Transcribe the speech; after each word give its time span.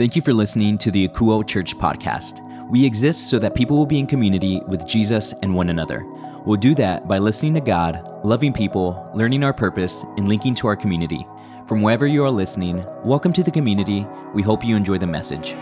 Thank 0.00 0.16
you 0.16 0.22
for 0.22 0.32
listening 0.32 0.78
to 0.78 0.90
the 0.90 1.06
Akouo 1.06 1.46
Church 1.46 1.76
podcast. 1.76 2.40
We 2.70 2.86
exist 2.86 3.28
so 3.28 3.38
that 3.38 3.54
people 3.54 3.76
will 3.76 3.84
be 3.84 3.98
in 3.98 4.06
community 4.06 4.62
with 4.66 4.86
Jesus 4.86 5.34
and 5.42 5.54
one 5.54 5.68
another. 5.68 6.06
We'll 6.46 6.56
do 6.56 6.74
that 6.76 7.06
by 7.06 7.18
listening 7.18 7.52
to 7.52 7.60
God, 7.60 8.02
loving 8.24 8.54
people, 8.54 9.06
learning 9.14 9.44
our 9.44 9.52
purpose, 9.52 10.02
and 10.16 10.26
linking 10.26 10.54
to 10.54 10.68
our 10.68 10.76
community. 10.76 11.26
From 11.66 11.82
wherever 11.82 12.06
you 12.06 12.24
are 12.24 12.30
listening, 12.30 12.82
welcome 13.04 13.34
to 13.34 13.42
the 13.42 13.50
community. 13.50 14.06
We 14.32 14.40
hope 14.40 14.64
you 14.64 14.74
enjoy 14.74 14.96
the 14.96 15.06
message. 15.06 15.54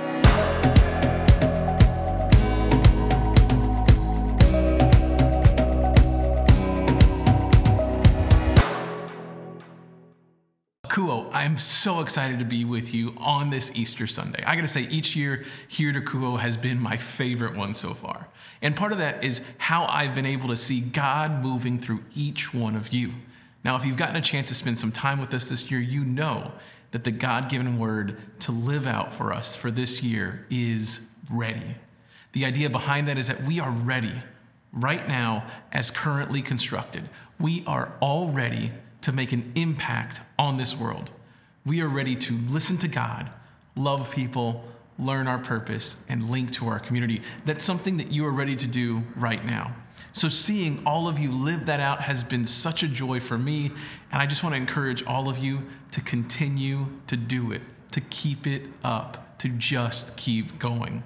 I'm 11.58 11.62
so 11.62 11.98
excited 12.02 12.38
to 12.38 12.44
be 12.44 12.64
with 12.64 12.94
you 12.94 13.16
on 13.18 13.50
this 13.50 13.72
Easter 13.74 14.06
Sunday. 14.06 14.44
I 14.46 14.54
gotta 14.54 14.68
say, 14.68 14.82
each 14.82 15.16
year 15.16 15.44
here 15.66 15.92
to 15.92 16.00
Kuo 16.00 16.38
has 16.38 16.56
been 16.56 16.78
my 16.78 16.96
favorite 16.96 17.56
one 17.56 17.74
so 17.74 17.94
far. 17.94 18.28
And 18.62 18.76
part 18.76 18.92
of 18.92 18.98
that 18.98 19.24
is 19.24 19.40
how 19.58 19.84
I've 19.86 20.14
been 20.14 20.24
able 20.24 20.50
to 20.50 20.56
see 20.56 20.78
God 20.80 21.42
moving 21.42 21.80
through 21.80 22.04
each 22.14 22.54
one 22.54 22.76
of 22.76 22.92
you. 22.92 23.10
Now, 23.64 23.74
if 23.74 23.84
you've 23.84 23.96
gotten 23.96 24.14
a 24.14 24.20
chance 24.20 24.46
to 24.50 24.54
spend 24.54 24.78
some 24.78 24.92
time 24.92 25.18
with 25.18 25.34
us 25.34 25.48
this 25.48 25.68
year, 25.68 25.80
you 25.80 26.04
know 26.04 26.52
that 26.92 27.02
the 27.02 27.10
God 27.10 27.48
given 27.48 27.76
word 27.76 28.18
to 28.42 28.52
live 28.52 28.86
out 28.86 29.12
for 29.12 29.32
us 29.32 29.56
for 29.56 29.72
this 29.72 30.00
year 30.00 30.46
is 30.50 31.00
ready. 31.28 31.74
The 32.34 32.44
idea 32.44 32.70
behind 32.70 33.08
that 33.08 33.18
is 33.18 33.26
that 33.26 33.42
we 33.42 33.58
are 33.58 33.72
ready 33.72 34.14
right 34.72 35.08
now 35.08 35.44
as 35.72 35.90
currently 35.90 36.40
constructed. 36.40 37.08
We 37.40 37.64
are 37.66 37.92
all 37.98 38.28
ready 38.28 38.70
to 39.00 39.10
make 39.10 39.32
an 39.32 39.50
impact 39.56 40.20
on 40.38 40.56
this 40.56 40.76
world. 40.76 41.10
We 41.64 41.82
are 41.82 41.88
ready 41.88 42.16
to 42.16 42.32
listen 42.48 42.78
to 42.78 42.88
God, 42.88 43.30
love 43.76 44.10
people, 44.14 44.64
learn 44.98 45.28
our 45.28 45.38
purpose, 45.38 45.96
and 46.08 46.30
link 46.30 46.52
to 46.52 46.68
our 46.68 46.78
community. 46.78 47.22
That's 47.44 47.64
something 47.64 47.96
that 47.98 48.10
you 48.10 48.26
are 48.26 48.32
ready 48.32 48.56
to 48.56 48.66
do 48.66 49.02
right 49.16 49.44
now. 49.44 49.74
So, 50.12 50.28
seeing 50.28 50.82
all 50.86 51.06
of 51.06 51.18
you 51.18 51.30
live 51.30 51.66
that 51.66 51.80
out 51.80 52.00
has 52.00 52.22
been 52.22 52.46
such 52.46 52.82
a 52.82 52.88
joy 52.88 53.20
for 53.20 53.38
me. 53.38 53.70
And 54.10 54.22
I 54.22 54.26
just 54.26 54.42
want 54.42 54.54
to 54.54 54.56
encourage 54.56 55.04
all 55.04 55.28
of 55.28 55.38
you 55.38 55.62
to 55.92 56.00
continue 56.00 56.86
to 57.06 57.16
do 57.16 57.52
it, 57.52 57.62
to 57.92 58.00
keep 58.00 58.46
it 58.46 58.62
up, 58.82 59.38
to 59.38 59.48
just 59.48 60.16
keep 60.16 60.58
going. 60.58 61.02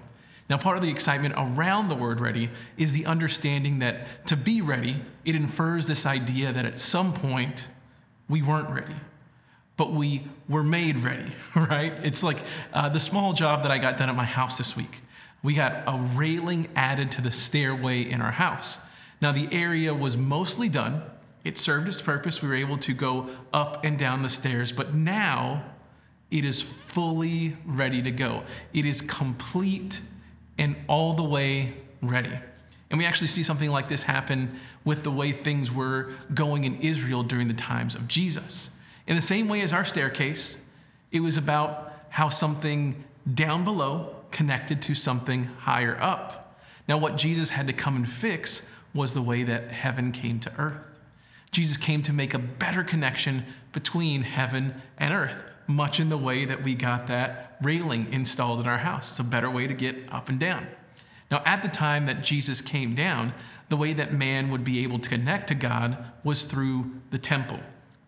Now, 0.49 0.59
part 0.59 0.77
of 0.77 0.83
the 0.83 0.91
excitement 0.91 1.35
around 1.37 1.89
the 1.89 1.95
word 1.95 2.21
ready 2.21 2.51
is 2.77 2.93
the 2.93 3.07
understanding 3.07 3.79
that 3.79 4.27
to 4.27 4.37
be 4.37 4.61
ready, 4.61 4.97
it 5.25 5.35
infers 5.35 5.87
this 5.87 6.05
idea 6.05 6.53
that 6.53 6.65
at 6.65 6.79
some 6.79 7.15
point 7.15 7.69
we 8.29 8.43
weren't 8.43 8.69
ready, 8.69 8.95
but 9.77 9.93
we 9.93 10.23
were 10.49 10.63
made 10.63 10.99
ready, 10.99 11.33
right? 11.57 11.93
It's 12.03 12.23
like 12.23 12.39
uh, 12.73 12.89
the 12.89 13.01
small 13.01 13.33
job 13.33 13.63
that 13.63 13.73
I 13.73 13.79
got 13.79 13.97
done 13.97 14.09
at 14.09 14.17
my 14.17 14.25
house 14.25 14.59
this 14.59 14.77
week. 14.77 15.01
We 15.43 15.55
got 15.55 15.83
a 15.87 15.99
railing 16.15 16.69
added 16.77 17.11
to 17.13 17.23
the 17.23 17.33
stairway 17.33 18.03
in 18.03 18.21
our 18.21 18.31
house. 18.31 18.79
Now, 19.21 19.33
the 19.33 19.49
area 19.51 19.93
was 19.93 20.17
mostly 20.17 20.69
done. 20.69 21.03
It 21.45 21.59
served 21.59 21.89
its 21.89 22.01
purpose. 22.01 22.43
We 22.43 22.49
were 22.49 22.55
able 22.55 22.79
to 22.79 22.93
go 22.93 23.31
up 23.53 23.85
and 23.85 23.99
down 23.99 24.23
the 24.23 24.29
stairs, 24.29 24.71
but 24.71 24.95
now 24.95 25.65
it 26.31 26.45
is 26.45 26.63
fully 26.63 27.57
ready 27.65 28.03
to 28.03 28.11
go. 28.11 28.45
It 28.73 28.87
is 28.87 29.01
complete 29.01 30.01
and 30.59 30.77
all 30.87 31.13
the 31.15 31.25
way 31.25 31.75
ready. 32.01 32.39
And 32.91 32.99
we 32.99 33.07
actually 33.07 33.29
see 33.29 33.43
something 33.43 33.71
like 33.71 33.89
this 33.89 34.03
happen 34.03 34.59
with 34.85 35.03
the 35.03 35.11
way 35.11 35.33
things 35.33 35.73
were 35.73 36.13
going 36.35 36.65
in 36.65 36.81
Israel 36.81 37.23
during 37.23 37.49
the 37.49 37.55
times 37.55 37.95
of 37.95 38.07
Jesus. 38.07 38.71
In 39.07 39.17
the 39.17 39.23
same 39.23 39.49
way 39.49 39.63
as 39.63 39.73
our 39.73 39.85
staircase, 39.85 40.59
it 41.11 41.21
was 41.21 41.37
about 41.37 41.93
how 42.09 42.29
something 42.29 43.03
down 43.35 43.65
below 43.65 44.17
connected 44.31 44.83
to 44.83 44.95
something 44.95 45.45
higher 45.45 45.97
up. 46.01 46.59
Now, 46.89 46.99
what 46.99 47.17
Jesus 47.17 47.51
had 47.51 47.67
to 47.69 47.73
come 47.73 47.97
and 47.97 48.09
fix 48.09 48.63
was 48.95 49.15
the 49.15 49.23
way 49.23 49.43
that 49.45 49.71
heaven 49.71 50.13
came 50.13 50.41
to 50.41 50.53
earth. 50.59 50.87
Jesus 51.51 51.77
came 51.77 52.03
to 52.03 52.13
make 52.13 52.35
a 52.35 52.39
better 52.39 52.83
connection 52.83 53.45
between 53.73 54.23
heaven 54.23 54.75
and 54.99 55.13
earth, 55.13 55.43
much 55.67 56.01
in 56.01 56.09
the 56.09 56.19
way 56.19 56.45
that 56.45 56.63
we 56.63 56.75
got 56.75 57.07
that 57.09 57.57
railing 57.63 58.13
installed 58.13 58.61
in 58.61 58.67
our 58.67 58.79
house. 58.79 59.11
It's 59.11 59.21
a 59.21 59.31
better 59.31 59.51
way 59.51 59.67
to 59.67 59.75
get 59.75 59.97
up 60.11 60.29
and 60.29 60.41
down. 60.41 60.67
Now, 61.31 61.43
at 61.45 61.63
the 61.63 61.69
time 61.69 62.07
that 62.07 62.23
Jesus 62.23 62.61
came 62.61 62.95
down, 62.95 63.33
the 63.69 63.77
way 63.77 63.93
that 63.95 64.13
man 64.13 64.51
would 64.51 64.65
be 64.65 64.83
able 64.83 64.99
to 64.99 65.09
connect 65.09 65.49
to 65.49 65.55
God 65.55 66.05
was 66.25 66.45
through 66.45 66.91
the 67.11 67.19
temple. 67.19 67.61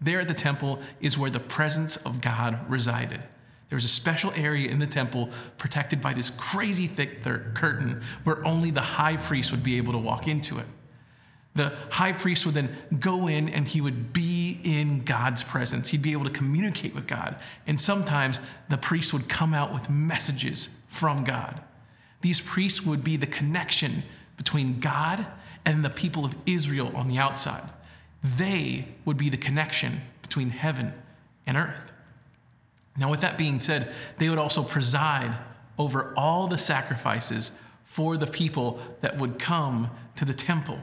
There 0.04 0.20
at 0.20 0.28
the 0.28 0.34
temple 0.34 0.80
is 1.00 1.18
where 1.18 1.30
the 1.30 1.40
presence 1.40 1.96
of 1.96 2.20
God 2.20 2.58
resided. 2.68 3.22
There 3.70 3.76
was 3.76 3.86
a 3.86 3.88
special 3.88 4.32
area 4.36 4.70
in 4.70 4.78
the 4.78 4.86
temple 4.86 5.30
protected 5.56 6.00
by 6.00 6.12
this 6.12 6.30
crazy 6.30 6.86
thick 6.86 7.22
curtain 7.22 8.02
where 8.22 8.44
only 8.46 8.70
the 8.70 8.82
high 8.82 9.16
priest 9.16 9.50
would 9.50 9.64
be 9.64 9.78
able 9.78 9.92
to 9.92 9.98
walk 9.98 10.28
into 10.28 10.58
it. 10.58 10.66
The 11.56 11.72
high 11.90 12.12
priest 12.12 12.44
would 12.44 12.54
then 12.54 12.76
go 13.00 13.28
in 13.28 13.48
and 13.48 13.66
he 13.66 13.80
would 13.80 14.12
be 14.12 14.60
in 14.64 15.04
God's 15.04 15.42
presence. 15.42 15.88
He'd 15.88 16.02
be 16.02 16.12
able 16.12 16.24
to 16.24 16.30
communicate 16.30 16.94
with 16.94 17.06
God. 17.06 17.36
And 17.66 17.80
sometimes 17.80 18.40
the 18.68 18.76
priest 18.76 19.12
would 19.12 19.28
come 19.28 19.54
out 19.54 19.72
with 19.72 19.88
messages 19.88 20.68
from 20.88 21.24
God. 21.24 21.62
These 22.20 22.40
priests 22.40 22.82
would 22.82 23.02
be 23.02 23.16
the 23.16 23.26
connection 23.26 24.02
between 24.36 24.80
God 24.80 25.26
and 25.64 25.84
the 25.84 25.90
people 25.90 26.24
of 26.24 26.34
Israel 26.44 26.92
on 26.94 27.08
the 27.08 27.18
outside. 27.18 27.70
They 28.24 28.86
would 29.04 29.18
be 29.18 29.28
the 29.28 29.36
connection 29.36 30.00
between 30.22 30.50
heaven 30.50 30.94
and 31.46 31.56
earth. 31.56 31.92
Now, 32.96 33.10
with 33.10 33.20
that 33.20 33.36
being 33.36 33.58
said, 33.58 33.92
they 34.18 34.28
would 34.30 34.38
also 34.38 34.62
preside 34.62 35.36
over 35.78 36.14
all 36.16 36.46
the 36.46 36.58
sacrifices 36.58 37.50
for 37.84 38.16
the 38.16 38.26
people 38.26 38.80
that 39.00 39.18
would 39.18 39.38
come 39.38 39.90
to 40.16 40.24
the 40.24 40.32
temple. 40.32 40.78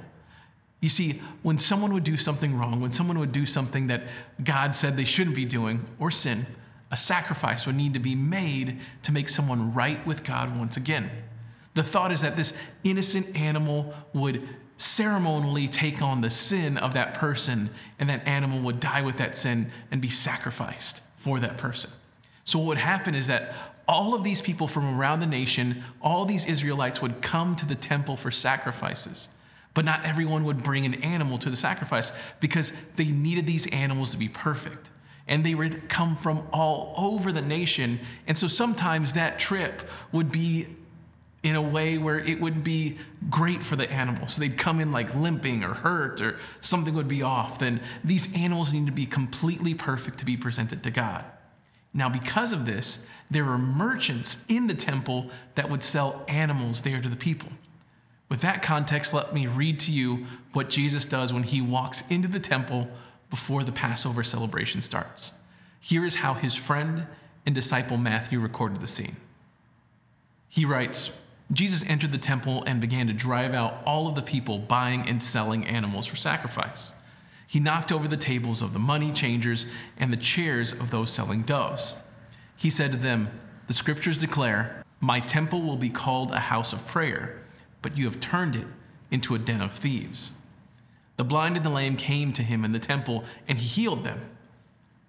You 0.82 0.90
see, 0.90 1.22
when 1.42 1.58
someone 1.58 1.94
would 1.94 2.04
do 2.04 2.18
something 2.18 2.58
wrong, 2.58 2.82
when 2.82 2.92
someone 2.92 3.20
would 3.20 3.32
do 3.32 3.46
something 3.46 3.88
that 3.88 4.04
God 4.44 4.76
said 4.76 4.96
they 4.96 5.06
shouldn't 5.06 5.36
be 5.36 5.46
doing 5.46 5.86
or 6.00 6.12
sin, 6.12 6.46
a 6.92 6.98
sacrifice 6.98 7.66
would 7.66 7.76
need 7.76 7.94
to 7.94 8.00
be 8.00 8.16
made 8.16 8.80
to 9.04 9.12
make 9.12 9.30
someone 9.30 9.74
right 9.74 10.06
with 10.06 10.24
God 10.24 10.58
once 10.58 10.78
again. 10.78 11.10
The 11.74 11.84
thought 11.84 12.12
is 12.12 12.22
that 12.22 12.36
this 12.36 12.54
innocent 12.84 13.36
animal 13.36 13.94
would 14.14 14.48
ceremonially 14.82 15.68
take 15.68 16.02
on 16.02 16.22
the 16.22 16.30
sin 16.30 16.78
of 16.78 16.94
that 16.94 17.14
person, 17.14 17.70
and 18.00 18.10
that 18.10 18.28
animal 18.28 18.60
would 18.62 18.80
die 18.80 19.02
with 19.02 19.18
that 19.18 19.38
sin 19.38 19.70
and 19.92 20.02
be 20.02 20.10
sacrificed 20.10 21.02
for 21.18 21.40
that 21.40 21.58
person. 21.58 21.92
So, 22.46 22.60
what 22.60 22.68
would 22.68 22.78
happen 22.80 23.14
is 23.14 23.28
that 23.28 23.54
all 23.88 24.14
of 24.14 24.24
these 24.24 24.42
people 24.42 24.68
from 24.68 24.98
around 25.00 25.20
the 25.20 25.28
nation, 25.28 25.84
all 26.02 26.26
these 26.26 26.46
Israelites 26.46 27.02
would 27.02 27.22
come 27.22 27.56
to 27.58 27.66
the 27.66 27.76
temple 27.76 28.18
for 28.18 28.32
sacrifices. 28.32 29.30
But 29.74 29.86
not 29.86 30.04
everyone 30.04 30.44
would 30.46 30.64
bring 30.64 30.86
an 30.86 30.96
animal 30.96 31.38
to 31.40 31.50
the 31.50 31.56
sacrifice 31.56 32.12
because 32.40 32.74
they 32.96 33.06
needed 33.06 33.48
these 33.48 33.68
animals 33.68 34.12
to 34.12 34.18
be 34.18 34.28
perfect. 34.28 34.90
And 35.28 35.46
they 35.46 35.56
would 35.56 35.88
come 35.88 36.16
from 36.16 36.46
all 36.52 36.94
over 36.98 37.32
the 37.32 37.42
nation. 37.42 38.00
And 38.28 38.38
so 38.38 38.48
sometimes 38.48 39.14
that 39.14 39.40
trip 39.40 39.88
would 40.12 40.32
be 40.32 40.68
in 41.44 41.56
a 41.56 41.62
way 41.62 41.98
where 41.98 42.20
it 42.20 42.40
would 42.40 42.64
be 42.64 42.98
great 43.30 43.64
for 43.64 43.76
the 43.76 43.92
animal. 43.92 44.28
So 44.28 44.42
they'd 44.42 44.58
come 44.58 44.80
in 44.80 44.92
like 44.92 45.16
limping 45.16 45.64
or 45.64 45.74
hurt 45.74 46.22
or 46.22 46.38
something 46.60 46.94
would 46.94 47.08
be 47.08 47.24
off. 47.24 47.58
Then 47.58 47.82
these 48.04 48.34
animals 48.36 48.72
need 48.72 48.86
to 48.86 48.92
be 48.92 49.08
completely 49.08 49.74
perfect 49.74 50.20
to 50.20 50.26
be 50.26 50.38
presented 50.38 50.84
to 50.84 50.92
God. 50.92 51.26
Now, 51.94 52.10
because 52.10 52.54
of 52.54 52.66
this, 52.66 53.00
there 53.30 53.44
were 53.44 53.58
merchants 53.58 54.38
in 54.48 54.68
the 54.68 54.74
temple 54.74 55.30
that 55.56 55.70
would 55.70 55.84
sell 55.84 56.24
animals 56.28 56.84
there 56.84 57.02
to 57.02 57.10
the 57.10 57.16
people. 57.16 57.50
With 58.30 58.42
that 58.42 58.62
context, 58.62 59.14
let 59.14 59.34
me 59.34 59.48
read 59.48 59.80
to 59.82 59.92
you 59.92 60.26
what 60.54 60.70
Jesus 60.70 61.06
does 61.06 61.34
when 61.34 61.44
he 61.44 61.62
walks 61.62 62.04
into 62.10 62.28
the 62.28 62.40
temple 62.40 62.88
before 63.30 63.64
the 63.64 63.72
Passover 63.72 64.24
celebration 64.24 64.82
starts. 64.82 65.34
Here 65.80 66.06
is 66.06 66.16
how 66.16 66.36
his 66.36 66.56
friend 66.56 67.08
and 67.46 67.56
disciple 67.56 67.98
Matthew 67.98 68.40
recorded 68.40 68.80
the 68.80 68.88
scene. 68.88 69.18
He 70.48 70.64
writes, 70.64 71.10
Jesus 71.52 71.84
entered 71.88 72.12
the 72.12 72.18
temple 72.18 72.64
and 72.66 72.80
began 72.80 73.08
to 73.08 73.14
drive 73.14 73.54
out 73.54 73.82
all 73.86 74.08
of 74.08 74.16
the 74.16 74.22
people 74.22 74.58
buying 74.58 75.08
and 75.08 75.22
selling 75.22 75.66
animals 75.66 76.06
for 76.06 76.16
sacrifice. 76.16 76.94
He 77.46 77.60
knocked 77.60 77.92
over 77.92 78.08
the 78.08 78.16
tables 78.16 78.62
of 78.62 78.72
the 78.72 78.80
money 78.80 79.12
changers 79.12 79.66
and 79.98 80.12
the 80.12 80.18
chairs 80.18 80.72
of 80.72 80.92
those 80.92 81.12
selling 81.12 81.42
doves. 81.42 81.96
He 82.56 82.70
said 82.70 82.92
to 82.94 82.98
them, 82.98 83.28
The 83.68 83.74
scriptures 83.74 84.18
declare, 84.18 84.84
My 85.02 85.20
temple 85.20 85.62
will 85.62 85.76
be 85.76 85.90
called 85.90 86.32
a 86.32 86.40
house 86.40 86.72
of 86.72 86.88
prayer, 86.88 87.42
but 87.82 87.98
you 87.98 88.06
have 88.06 88.22
turned 88.22 88.56
it 88.56 88.68
into 89.10 89.36
a 89.36 89.40
den 89.40 89.60
of 89.60 89.74
thieves. 89.74 90.32
The 91.18 91.26
blind 91.26 91.58
and 91.58 91.66
the 91.66 91.70
lame 91.70 91.98
came 91.98 92.32
to 92.34 92.44
him 92.44 92.64
in 92.64 92.72
the 92.72 92.80
temple, 92.80 93.26
and 93.48 93.58
he 93.58 93.68
healed 93.68 94.06
them. 94.06 94.22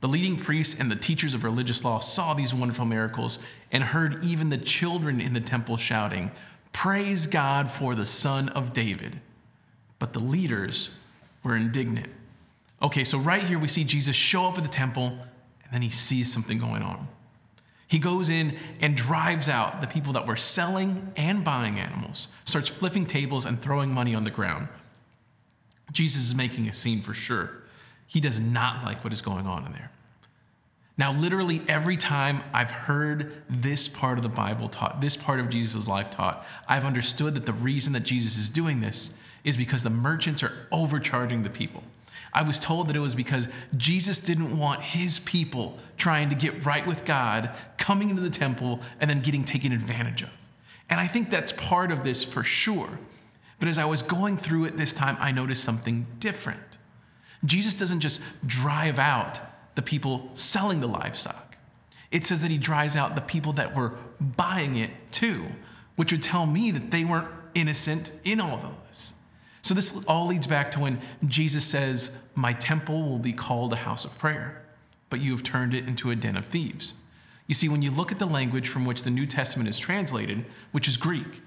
The 0.02 0.08
leading 0.08 0.36
priests 0.36 0.74
and 0.80 0.90
the 0.90 0.96
teachers 0.96 1.32
of 1.32 1.44
religious 1.44 1.84
law 1.84 2.00
saw 2.00 2.34
these 2.34 2.52
wonderful 2.52 2.84
miracles 2.84 3.38
and 3.70 3.84
heard 3.84 4.22
even 4.24 4.48
the 4.48 4.58
children 4.58 5.20
in 5.20 5.32
the 5.32 5.40
temple 5.40 5.76
shouting, 5.76 6.32
Praise 6.72 7.28
God 7.28 7.70
for 7.70 7.94
the 7.94 8.04
Son 8.04 8.48
of 8.48 8.72
David. 8.72 9.20
But 10.00 10.12
the 10.12 10.18
leaders 10.18 10.90
were 11.44 11.54
indignant. 11.54 12.08
Okay, 12.82 13.04
so 13.04 13.16
right 13.16 13.44
here 13.44 13.60
we 13.60 13.68
see 13.68 13.84
Jesus 13.84 14.16
show 14.16 14.46
up 14.46 14.58
at 14.58 14.64
the 14.64 14.68
temple 14.68 15.06
and 15.06 15.72
then 15.72 15.82
he 15.82 15.90
sees 15.90 16.32
something 16.32 16.58
going 16.58 16.82
on. 16.82 17.06
He 17.86 18.00
goes 18.00 18.28
in 18.28 18.56
and 18.80 18.96
drives 18.96 19.48
out 19.48 19.82
the 19.82 19.86
people 19.86 20.14
that 20.14 20.26
were 20.26 20.34
selling 20.34 21.12
and 21.14 21.44
buying 21.44 21.78
animals, 21.78 22.26
starts 22.44 22.68
flipping 22.68 23.06
tables 23.06 23.46
and 23.46 23.62
throwing 23.62 23.90
money 23.90 24.16
on 24.16 24.24
the 24.24 24.30
ground. 24.30 24.66
Jesus 25.92 26.24
is 26.24 26.34
making 26.34 26.68
a 26.68 26.72
scene 26.72 27.02
for 27.02 27.14
sure. 27.14 27.61
He 28.12 28.20
does 28.20 28.38
not 28.38 28.84
like 28.84 29.02
what 29.04 29.12
is 29.14 29.22
going 29.22 29.46
on 29.46 29.64
in 29.64 29.72
there. 29.72 29.90
Now, 30.98 31.14
literally 31.14 31.62
every 31.66 31.96
time 31.96 32.44
I've 32.52 32.70
heard 32.70 33.42
this 33.48 33.88
part 33.88 34.18
of 34.18 34.22
the 34.22 34.28
Bible 34.28 34.68
taught, 34.68 35.00
this 35.00 35.16
part 35.16 35.40
of 35.40 35.48
Jesus' 35.48 35.88
life 35.88 36.10
taught, 36.10 36.44
I've 36.68 36.84
understood 36.84 37.34
that 37.36 37.46
the 37.46 37.54
reason 37.54 37.94
that 37.94 38.02
Jesus 38.02 38.36
is 38.36 38.50
doing 38.50 38.80
this 38.80 39.12
is 39.44 39.56
because 39.56 39.82
the 39.82 39.88
merchants 39.88 40.42
are 40.42 40.52
overcharging 40.70 41.42
the 41.42 41.48
people. 41.48 41.82
I 42.34 42.42
was 42.42 42.58
told 42.58 42.88
that 42.88 42.96
it 42.96 43.00
was 43.00 43.14
because 43.14 43.48
Jesus 43.78 44.18
didn't 44.18 44.58
want 44.58 44.82
his 44.82 45.18
people 45.20 45.78
trying 45.96 46.28
to 46.28 46.34
get 46.34 46.66
right 46.66 46.86
with 46.86 47.06
God, 47.06 47.48
coming 47.78 48.10
into 48.10 48.20
the 48.20 48.28
temple, 48.28 48.80
and 49.00 49.08
then 49.08 49.22
getting 49.22 49.46
taken 49.46 49.72
advantage 49.72 50.20
of. 50.20 50.28
And 50.90 51.00
I 51.00 51.06
think 51.06 51.30
that's 51.30 51.52
part 51.52 51.90
of 51.90 52.04
this 52.04 52.22
for 52.22 52.44
sure. 52.44 52.98
But 53.58 53.68
as 53.68 53.78
I 53.78 53.86
was 53.86 54.02
going 54.02 54.36
through 54.36 54.66
it 54.66 54.76
this 54.76 54.92
time, 54.92 55.16
I 55.18 55.32
noticed 55.32 55.64
something 55.64 56.06
different. 56.18 56.76
Jesus 57.44 57.74
doesn't 57.74 58.00
just 58.00 58.20
drive 58.46 58.98
out 58.98 59.40
the 59.74 59.82
people 59.82 60.30
selling 60.34 60.80
the 60.80 60.86
livestock, 60.86 61.56
it 62.10 62.26
says 62.26 62.42
that 62.42 62.50
he 62.50 62.58
drives 62.58 62.94
out 62.94 63.14
the 63.14 63.22
people 63.22 63.54
that 63.54 63.74
were 63.74 63.94
buying 64.20 64.76
it 64.76 64.90
too, 65.10 65.46
which 65.96 66.12
would 66.12 66.22
tell 66.22 66.46
me 66.46 66.70
that 66.70 66.90
they 66.90 67.04
weren't 67.04 67.28
innocent 67.54 68.12
in 68.24 68.40
all 68.40 68.58
of 68.58 68.74
this. 68.86 69.14
So, 69.62 69.74
this 69.74 70.04
all 70.06 70.26
leads 70.26 70.46
back 70.46 70.70
to 70.72 70.80
when 70.80 71.00
Jesus 71.26 71.64
says, 71.64 72.10
My 72.34 72.52
temple 72.52 73.08
will 73.08 73.18
be 73.18 73.32
called 73.32 73.72
a 73.72 73.76
house 73.76 74.04
of 74.04 74.16
prayer, 74.18 74.62
but 75.08 75.20
you 75.20 75.30
have 75.32 75.42
turned 75.42 75.72
it 75.72 75.86
into 75.86 76.10
a 76.10 76.16
den 76.16 76.36
of 76.36 76.46
thieves. 76.46 76.94
You 77.46 77.54
see, 77.54 77.68
when 77.68 77.82
you 77.82 77.90
look 77.90 78.10
at 78.12 78.18
the 78.18 78.26
language 78.26 78.68
from 78.68 78.84
which 78.84 79.02
the 79.02 79.10
New 79.10 79.26
Testament 79.26 79.68
is 79.68 79.78
translated, 79.78 80.44
which 80.72 80.88
is 80.88 80.96
Greek, 80.96 81.42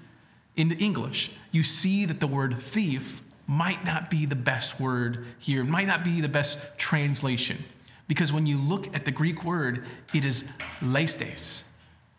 into 0.56 0.76
English, 0.76 1.32
you 1.52 1.62
see 1.62 2.06
that 2.06 2.20
the 2.20 2.26
word 2.26 2.58
thief 2.58 3.22
might 3.46 3.84
not 3.84 4.10
be 4.10 4.26
the 4.26 4.36
best 4.36 4.80
word 4.80 5.24
here, 5.38 5.64
might 5.64 5.86
not 5.86 6.04
be 6.04 6.20
the 6.20 6.28
best 6.28 6.58
translation. 6.76 7.64
Because 8.08 8.32
when 8.32 8.46
you 8.46 8.58
look 8.58 8.94
at 8.94 9.04
the 9.04 9.10
Greek 9.10 9.44
word, 9.44 9.84
it 10.14 10.24
is 10.24 10.44
leistes, 10.80 11.62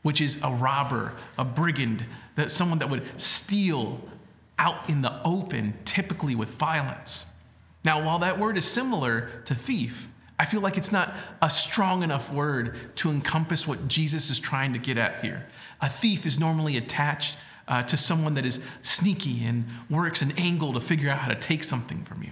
which 0.02 0.22
is 0.22 0.38
a 0.44 0.52
robber, 0.52 1.14
a 1.38 1.46
brigand, 1.46 2.06
that 2.36 2.52
someone 2.52 2.80
that 2.80 2.90
would 2.90 3.04
steal 3.20 4.02
out 4.60 4.90
in 4.90 5.02
the 5.02 5.22
open, 5.24 5.74
typically 5.86 6.36
with 6.36 6.50
violence. 6.50 7.26
Now, 7.84 8.04
while 8.04 8.20
that 8.20 8.40
word 8.40 8.58
is 8.58 8.66
similar 8.66 9.30
to 9.46 9.56
thief, 9.56 10.10
I 10.40 10.46
feel 10.46 10.62
like 10.62 10.78
it's 10.78 10.92
not 10.92 11.16
a 11.42 11.50
strong 11.50 12.04
enough 12.04 12.32
word 12.32 12.96
to 12.98 13.10
encompass 13.10 13.68
what 13.68 13.88
Jesus 13.88 14.30
is 14.30 14.40
trying 14.40 14.74
to 14.74 14.80
get 14.80 14.98
at 14.98 15.24
here. 15.24 15.48
A 15.82 15.90
thief 15.90 16.26
is 16.26 16.40
normally 16.40 16.78
attached 16.78 17.36
uh, 17.68 17.84
to 17.84 17.98
someone 17.98 18.34
that 18.36 18.46
is 18.46 18.60
sneaky 18.82 19.44
and 19.46 19.66
works 19.90 20.22
an 20.22 20.34
angle 20.38 20.74
to 20.74 20.80
figure 20.80 21.10
out 21.10 21.20
how 21.20 21.28
to 21.28 21.36
take 21.36 21.64
something 21.64 22.04
from 22.06 22.24
you. 22.24 22.32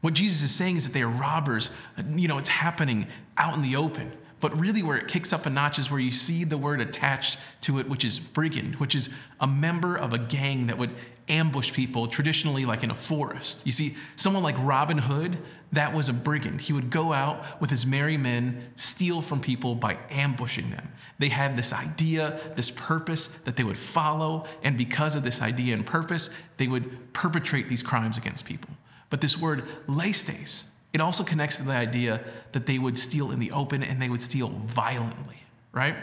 What 0.00 0.14
Jesus 0.14 0.42
is 0.42 0.50
saying 0.50 0.76
is 0.76 0.86
that 0.86 0.92
they 0.92 1.02
are 1.02 1.08
robbers. 1.08 1.70
You 2.08 2.28
know, 2.28 2.38
it's 2.38 2.48
happening 2.48 3.06
out 3.36 3.54
in 3.54 3.62
the 3.62 3.76
open. 3.76 4.12
But 4.40 4.58
really, 4.58 4.82
where 4.82 4.96
it 4.96 5.06
kicks 5.06 5.32
up 5.32 5.44
a 5.44 5.50
notch 5.50 5.78
is 5.78 5.90
where 5.90 6.00
you 6.00 6.12
see 6.12 6.44
the 6.44 6.56
word 6.56 6.80
attached 6.80 7.38
to 7.62 7.78
it, 7.78 7.88
which 7.88 8.04
is 8.04 8.18
brigand, 8.18 8.76
which 8.76 8.94
is 8.94 9.10
a 9.38 9.46
member 9.46 9.96
of 9.96 10.12
a 10.12 10.18
gang 10.18 10.66
that 10.68 10.78
would 10.78 10.90
ambush 11.28 11.72
people, 11.72 12.08
traditionally 12.08 12.64
like 12.64 12.82
in 12.82 12.90
a 12.90 12.94
forest. 12.94 13.62
You 13.64 13.72
see, 13.72 13.96
someone 14.16 14.42
like 14.42 14.56
Robin 14.58 14.98
Hood, 14.98 15.38
that 15.72 15.94
was 15.94 16.08
a 16.08 16.12
brigand. 16.12 16.60
He 16.60 16.72
would 16.72 16.90
go 16.90 17.12
out 17.12 17.60
with 17.60 17.70
his 17.70 17.86
merry 17.86 18.16
men, 18.16 18.72
steal 18.76 19.22
from 19.22 19.40
people 19.40 19.74
by 19.74 19.96
ambushing 20.10 20.70
them. 20.70 20.90
They 21.18 21.28
had 21.28 21.56
this 21.56 21.72
idea, 21.72 22.40
this 22.56 22.70
purpose 22.70 23.28
that 23.44 23.56
they 23.56 23.62
would 23.62 23.78
follow, 23.78 24.46
and 24.62 24.76
because 24.76 25.14
of 25.14 25.22
this 25.22 25.40
idea 25.40 25.74
and 25.74 25.86
purpose, 25.86 26.30
they 26.56 26.66
would 26.66 27.12
perpetrate 27.12 27.68
these 27.68 27.82
crimes 27.82 28.18
against 28.18 28.44
people. 28.44 28.70
But 29.10 29.20
this 29.20 29.38
word, 29.38 29.64
leistes, 29.86 30.64
it 30.92 31.00
also 31.00 31.22
connects 31.22 31.56
to 31.58 31.62
the 31.62 31.72
idea 31.72 32.20
that 32.52 32.66
they 32.66 32.78
would 32.78 32.98
steal 32.98 33.30
in 33.30 33.38
the 33.38 33.52
open 33.52 33.82
and 33.82 34.02
they 34.02 34.08
would 34.08 34.22
steal 34.22 34.48
violently, 34.48 35.42
right? 35.72 35.96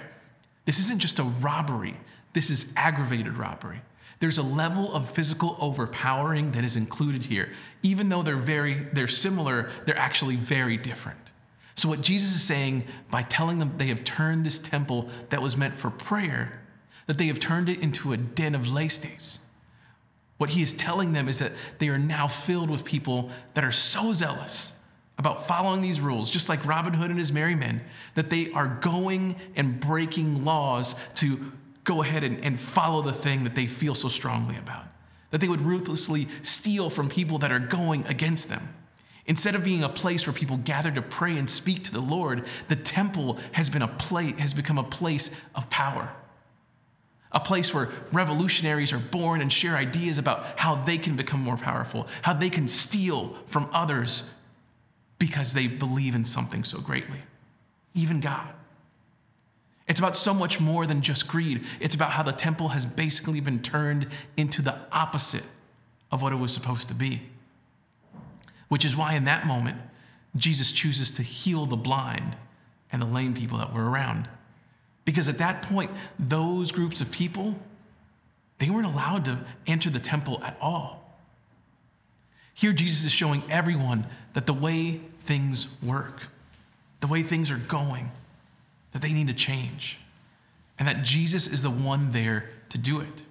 This 0.65 0.79
isn't 0.79 0.99
just 0.99 1.19
a 1.19 1.23
robbery, 1.23 1.97
this 2.33 2.49
is 2.49 2.71
aggravated 2.75 3.37
robbery. 3.37 3.81
There's 4.19 4.37
a 4.39 4.43
level 4.43 4.93
of 4.93 5.09
physical 5.11 5.57
overpowering 5.59 6.51
that 6.53 6.63
is 6.63 6.75
included 6.75 7.25
here. 7.25 7.51
Even 7.83 8.09
though 8.09 8.23
they're 8.23 8.35
very 8.35 8.73
they're 8.73 9.07
similar, 9.07 9.69
they're 9.85 9.97
actually 9.97 10.37
very 10.37 10.75
different. 10.75 11.31
So 11.75 11.87
what 11.87 12.01
Jesus 12.01 12.35
is 12.35 12.41
saying 12.41 12.85
by 13.11 13.21
telling 13.21 13.59
them 13.59 13.73
they 13.77 13.87
have 13.87 14.03
turned 14.03 14.43
this 14.45 14.57
temple 14.57 15.09
that 15.29 15.41
was 15.41 15.55
meant 15.55 15.77
for 15.77 15.91
prayer, 15.91 16.63
that 17.05 17.19
they 17.19 17.27
have 17.27 17.39
turned 17.39 17.69
it 17.69 17.79
into 17.79 18.13
a 18.13 18.17
den 18.17 18.55
of 18.55 18.63
leistes. 18.63 19.39
What 20.37 20.51
he 20.51 20.63
is 20.63 20.73
telling 20.73 21.13
them 21.13 21.29
is 21.29 21.39
that 21.39 21.51
they 21.77 21.89
are 21.89 21.99
now 21.99 22.27
filled 22.27 22.69
with 22.69 22.83
people 22.83 23.29
that 23.53 23.63
are 23.63 23.71
so 23.71 24.13
zealous 24.13 24.73
about 25.17 25.47
following 25.47 25.81
these 25.81 25.99
rules, 25.99 26.29
just 26.29 26.47
like 26.47 26.63
Robin 26.65 26.93
Hood 26.93 27.09
and 27.09 27.19
his 27.19 27.31
merry 27.31 27.55
men, 27.55 27.81
that 28.15 28.29
they 28.29 28.51
are 28.51 28.67
going 28.81 29.35
and 29.55 29.79
breaking 29.79 30.45
laws 30.45 30.95
to 31.15 31.51
go 31.83 32.03
ahead 32.03 32.23
and, 32.23 32.43
and 32.43 32.59
follow 32.59 33.01
the 33.01 33.13
thing 33.13 33.43
that 33.43 33.55
they 33.55 33.65
feel 33.65 33.95
so 33.95 34.09
strongly 34.09 34.57
about. 34.57 34.85
That 35.31 35.41
they 35.41 35.47
would 35.47 35.61
ruthlessly 35.61 36.27
steal 36.41 36.89
from 36.89 37.09
people 37.09 37.39
that 37.39 37.51
are 37.51 37.59
going 37.59 38.05
against 38.07 38.49
them. 38.49 38.75
Instead 39.25 39.55
of 39.55 39.63
being 39.63 39.83
a 39.83 39.89
place 39.89 40.25
where 40.25 40.33
people 40.33 40.57
gather 40.57 40.91
to 40.91 41.01
pray 41.01 41.37
and 41.37 41.49
speak 41.49 41.83
to 41.83 41.91
the 41.91 41.99
Lord, 41.99 42.45
the 42.69 42.75
temple 42.75 43.37
has 43.53 43.69
been 43.69 43.81
a 43.81 43.87
place 43.87 44.37
has 44.37 44.53
become 44.53 44.77
a 44.77 44.83
place 44.83 45.31
of 45.55 45.69
power. 45.69 46.09
A 47.33 47.39
place 47.39 47.73
where 47.73 47.89
revolutionaries 48.13 48.93
are 48.93 48.99
born 48.99 49.41
and 49.41 49.51
share 49.51 49.75
ideas 49.75 50.17
about 50.17 50.45
how 50.57 50.75
they 50.75 50.97
can 50.97 51.17
become 51.17 51.41
more 51.41 51.57
powerful, 51.57 52.07
how 52.21 52.33
they 52.33 52.49
can 52.49 52.69
steal 52.69 53.35
from 53.47 53.69
others 53.73 54.23
because 55.19 55.53
they 55.53 55.67
believe 55.67 56.15
in 56.15 56.25
something 56.25 56.63
so 56.63 56.79
greatly, 56.79 57.19
even 57.93 58.19
God. 58.19 58.53
It's 59.87 59.99
about 59.99 60.15
so 60.15 60.33
much 60.33 60.59
more 60.59 60.85
than 60.85 61.01
just 61.01 61.27
greed. 61.27 61.63
It's 61.79 61.95
about 61.95 62.11
how 62.11 62.23
the 62.23 62.33
temple 62.33 62.69
has 62.69 62.85
basically 62.85 63.39
been 63.39 63.61
turned 63.61 64.07
into 64.35 64.61
the 64.61 64.75
opposite 64.91 65.45
of 66.11 66.21
what 66.21 66.33
it 66.33 66.35
was 66.35 66.53
supposed 66.53 66.89
to 66.89 66.93
be. 66.93 67.21
Which 68.67 68.83
is 68.83 68.97
why, 68.97 69.13
in 69.13 69.23
that 69.25 69.47
moment, 69.47 69.77
Jesus 70.35 70.71
chooses 70.71 71.09
to 71.11 71.23
heal 71.23 71.65
the 71.65 71.77
blind 71.77 72.35
and 72.91 73.01
the 73.01 73.05
lame 73.05 73.33
people 73.33 73.57
that 73.59 73.73
were 73.73 73.89
around. 73.89 74.27
Because 75.05 75.29
at 75.29 75.37
that 75.37 75.61
point, 75.61 75.89
those 76.19 76.73
groups 76.73 76.99
of 76.99 77.09
people, 77.11 77.55
they 78.59 78.69
weren't 78.69 78.87
allowed 78.87 79.23
to 79.25 79.39
enter 79.65 79.89
the 79.89 80.01
temple 80.01 80.43
at 80.43 80.57
all. 80.59 81.06
Here, 82.57 82.73
Jesus 82.73 83.05
is 83.05 83.11
showing 83.11 83.43
everyone 83.51 84.07
that 84.33 84.47
the 84.47 84.53
way 84.53 84.93
things 85.25 85.67
work, 85.83 86.23
the 87.01 87.07
way 87.07 87.21
things 87.21 87.51
are 87.51 87.57
going, 87.57 88.09
that 88.93 89.03
they 89.03 89.13
need 89.13 89.27
to 89.27 89.33
change, 89.35 89.99
and 90.79 90.87
that 90.87 91.03
Jesus 91.03 91.45
is 91.45 91.61
the 91.61 91.69
one 91.69 92.13
there 92.13 92.49
to 92.69 92.79
do 92.79 92.99
it. 92.99 93.25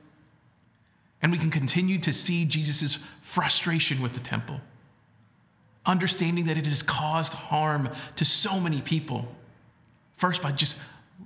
And 1.21 1.33
we 1.33 1.39
can 1.39 1.51
continue 1.51 1.99
to 2.03 2.13
see 2.13 2.45
Jesus' 2.45 2.99
frustration 3.21 4.01
with 4.01 4.13
the 4.13 4.21
temple, 4.21 4.61
understanding 5.85 6.45
that 6.45 6.57
it 6.57 6.67
has 6.67 6.85
caused 6.85 7.33
harm 7.33 7.89
to 8.15 8.25
so 8.25 8.61
many 8.61 8.81
people, 8.81 9.35
first 10.17 10.41
by 10.41 10.53
just 10.53 10.79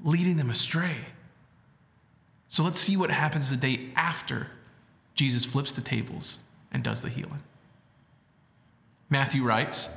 leading 0.03 0.39
them 0.39 0.49
astray. 0.49 0.97
So 2.49 2.63
let's 2.63 2.81
see 2.81 2.97
what 2.97 3.11
happens 3.11 3.51
the 3.51 3.59
day 3.59 3.91
after 3.95 4.47
Jesus 5.15 5.45
flips 5.45 5.75
the 5.75 5.83
tables 5.83 6.39
and 6.73 6.83
does 6.83 7.03
the 7.03 7.11
healing. 7.11 7.43
Matthew 9.11 9.43
writes 9.43 9.91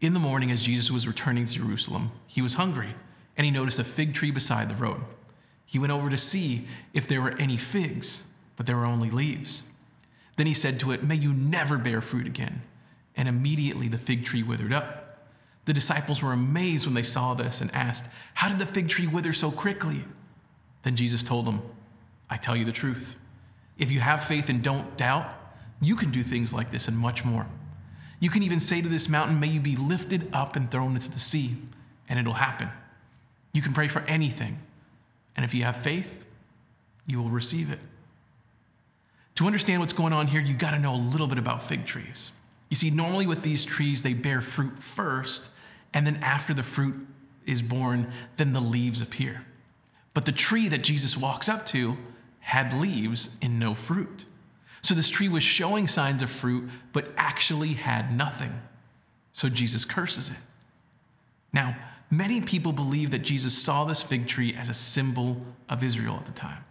In 0.00 0.12
the 0.12 0.20
morning, 0.20 0.50
as 0.50 0.64
Jesus 0.64 0.90
was 0.90 1.06
returning 1.06 1.44
to 1.46 1.52
Jerusalem, 1.52 2.10
he 2.26 2.42
was 2.42 2.54
hungry 2.54 2.94
and 3.36 3.44
he 3.44 3.50
noticed 3.50 3.78
a 3.78 3.84
fig 3.84 4.12
tree 4.12 4.32
beside 4.32 4.68
the 4.68 4.74
road. 4.74 5.00
He 5.64 5.78
went 5.78 5.92
over 5.92 6.10
to 6.10 6.18
see 6.18 6.66
if 6.92 7.06
there 7.06 7.22
were 7.22 7.38
any 7.38 7.56
figs, 7.56 8.24
but 8.56 8.66
there 8.66 8.76
were 8.76 8.84
only 8.84 9.08
leaves. 9.08 9.62
Then 10.36 10.46
he 10.46 10.52
said 10.52 10.80
to 10.80 10.90
it, 10.90 11.04
May 11.04 11.14
you 11.14 11.32
never 11.32 11.78
bear 11.78 12.00
fruit 12.00 12.26
again. 12.26 12.62
And 13.16 13.28
immediately 13.28 13.88
the 13.88 13.98
fig 13.98 14.24
tree 14.24 14.42
withered 14.42 14.72
up. 14.72 15.28
The 15.66 15.72
disciples 15.72 16.22
were 16.22 16.32
amazed 16.32 16.86
when 16.86 16.94
they 16.94 17.02
saw 17.02 17.34
this 17.34 17.60
and 17.60 17.72
asked, 17.72 18.06
How 18.34 18.48
did 18.48 18.58
the 18.58 18.66
fig 18.66 18.88
tree 18.88 19.06
wither 19.06 19.32
so 19.32 19.50
quickly? 19.50 20.04
Then 20.82 20.96
Jesus 20.96 21.22
told 21.22 21.46
them, 21.46 21.62
I 22.28 22.36
tell 22.36 22.56
you 22.56 22.64
the 22.64 22.72
truth. 22.72 23.16
If 23.78 23.90
you 23.92 24.00
have 24.00 24.24
faith 24.24 24.48
and 24.48 24.62
don't 24.62 24.96
doubt, 24.96 25.34
you 25.80 25.94
can 25.94 26.10
do 26.10 26.22
things 26.22 26.52
like 26.52 26.70
this 26.70 26.88
and 26.88 26.96
much 26.96 27.24
more. 27.24 27.46
You 28.20 28.30
can 28.30 28.42
even 28.42 28.60
say 28.60 28.80
to 28.80 28.88
this 28.88 29.08
mountain, 29.08 29.40
May 29.40 29.48
you 29.48 29.60
be 29.60 29.76
lifted 29.76 30.28
up 30.32 30.54
and 30.54 30.70
thrown 30.70 30.94
into 30.94 31.10
the 31.10 31.18
sea, 31.18 31.56
and 32.08 32.18
it'll 32.18 32.34
happen. 32.34 32.68
You 33.52 33.62
can 33.62 33.72
pray 33.72 33.88
for 33.88 34.00
anything. 34.02 34.58
And 35.34 35.44
if 35.44 35.54
you 35.54 35.64
have 35.64 35.76
faith, 35.76 36.24
you 37.06 37.20
will 37.20 37.30
receive 37.30 37.70
it. 37.70 37.78
To 39.36 39.46
understand 39.46 39.80
what's 39.80 39.94
going 39.94 40.12
on 40.12 40.26
here, 40.26 40.40
you 40.40 40.54
got 40.54 40.72
to 40.72 40.78
know 40.78 40.94
a 40.94 40.96
little 40.96 41.26
bit 41.26 41.38
about 41.38 41.62
fig 41.62 41.86
trees. 41.86 42.32
You 42.68 42.76
see, 42.76 42.90
normally 42.90 43.26
with 43.26 43.42
these 43.42 43.64
trees, 43.64 44.02
they 44.02 44.12
bear 44.12 44.40
fruit 44.42 44.82
first, 44.82 45.50
and 45.94 46.06
then 46.06 46.16
after 46.16 46.52
the 46.52 46.62
fruit 46.62 47.06
is 47.46 47.62
born, 47.62 48.12
then 48.36 48.52
the 48.52 48.60
leaves 48.60 49.00
appear. 49.00 49.44
But 50.12 50.24
the 50.24 50.32
tree 50.32 50.68
that 50.68 50.82
Jesus 50.82 51.16
walks 51.16 51.48
up 51.48 51.66
to 51.66 51.96
had 52.40 52.72
leaves 52.72 53.30
and 53.40 53.58
no 53.58 53.74
fruit. 53.74 54.24
So 54.82 54.94
this 54.94 55.08
tree 55.08 55.28
was 55.28 55.42
showing 55.42 55.86
signs 55.86 56.22
of 56.22 56.30
fruit, 56.30 56.68
but 56.92 57.08
actually 57.16 57.74
had 57.74 58.16
nothing. 58.16 58.52
So 59.32 59.48
Jesus 59.48 59.84
curses 59.84 60.30
it. 60.30 60.36
Now, 61.52 61.76
many 62.10 62.40
people 62.40 62.72
believe 62.72 63.10
that 63.10 63.20
Jesus 63.20 63.56
saw 63.56 63.84
this 63.84 64.02
fig 64.02 64.26
tree 64.26 64.54
as 64.54 64.68
a 64.68 64.74
symbol 64.74 65.36
of 65.68 65.84
Israel 65.84 66.16
at 66.16 66.26
the 66.26 66.32
time. 66.32 66.64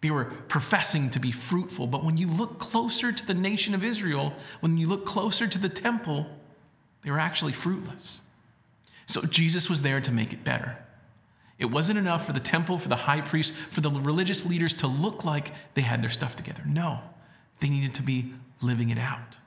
They 0.00 0.10
were 0.10 0.24
professing 0.48 1.10
to 1.10 1.20
be 1.20 1.30
fruitful, 1.30 1.86
but 1.86 2.04
when 2.04 2.16
you 2.16 2.26
look 2.26 2.58
closer 2.58 3.12
to 3.12 3.26
the 3.26 3.34
nation 3.34 3.72
of 3.72 3.84
Israel, 3.84 4.32
when 4.60 4.76
you 4.76 4.88
look 4.88 5.04
closer 5.04 5.46
to 5.46 5.58
the 5.58 5.68
temple, 5.68 6.26
they 7.02 7.10
were 7.10 7.20
actually 7.20 7.52
fruitless. 7.52 8.20
So 9.06 9.22
Jesus 9.22 9.70
was 9.70 9.82
there 9.82 10.00
to 10.00 10.10
make 10.10 10.32
it 10.32 10.42
better. 10.42 10.76
It 11.58 11.66
wasn't 11.66 11.98
enough 11.98 12.26
for 12.26 12.32
the 12.32 12.40
temple, 12.40 12.78
for 12.78 12.88
the 12.88 12.96
high 12.96 13.20
priest, 13.20 13.52
for 13.70 13.80
the 13.80 13.90
religious 13.90 14.44
leaders 14.46 14.74
to 14.74 14.86
look 14.86 15.24
like 15.24 15.52
they 15.74 15.82
had 15.82 16.02
their 16.02 16.10
stuff 16.10 16.34
together. 16.34 16.62
No, 16.66 17.00
they 17.60 17.68
needed 17.68 17.94
to 17.94 18.02
be 18.02 18.32
living 18.60 18.90
it 18.90 18.98
out. 18.98 19.38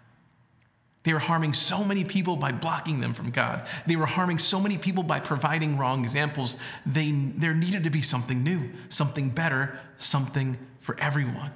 They 1.04 1.14
were 1.14 1.20
harming 1.20 1.54
so 1.54 1.84
many 1.84 2.04
people 2.04 2.36
by 2.36 2.52
blocking 2.52 3.00
them 3.00 3.14
from 3.14 3.30
God. 3.30 3.68
They 3.86 3.96
were 3.96 4.08
harming 4.08 4.40
so 4.40 4.60
many 4.60 4.80
people 4.80 5.04
by 5.04 5.20
providing 5.20 5.78
wrong 5.78 6.02
examples. 6.02 6.56
They, 6.84 7.12
there 7.12 7.54
needed 7.54 7.84
to 7.84 7.92
be 7.92 8.02
something 8.02 8.44
new, 8.44 8.72
something 8.90 9.30
better, 9.30 9.78
something 9.98 10.58
for 10.80 11.00
everyone. 11.00 11.52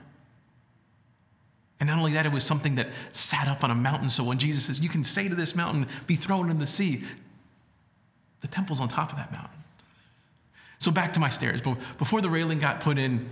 And 1.80 1.88
not 1.88 1.98
only 1.98 2.14
that, 2.14 2.28
it 2.28 2.32
was 2.32 2.44
something 2.44 2.76
that 2.76 2.90
sat 3.12 3.48
up 3.48 3.64
on 3.64 3.72
a 3.72 3.76
mountain. 3.76 4.12
So 4.12 4.24
when 4.24 4.38
Jesus 4.38 4.66
says, 4.66 4.82
You 4.82 4.90
can 4.90 5.04
say 5.04 5.28
to 5.28 5.36
this 5.36 5.56
mountain, 5.56 5.88
be 6.06 6.16
thrown 6.16 6.52
in 6.52 6.60
the 6.60 6.68
sea, 6.68 7.04
the 8.42 8.48
temple's 8.48 8.80
on 8.80 8.88
top 8.88 9.12
of 9.12 9.18
that 9.18 9.32
mountain. 9.32 9.59
So 10.80 10.92
back 10.92 11.14
to 11.14 11.20
my 11.20 11.30
stairs. 11.30 11.62
Before 11.98 12.22
the 12.22 12.30
railing 12.30 12.60
got 12.60 12.80
put 12.80 12.98
in, 12.98 13.30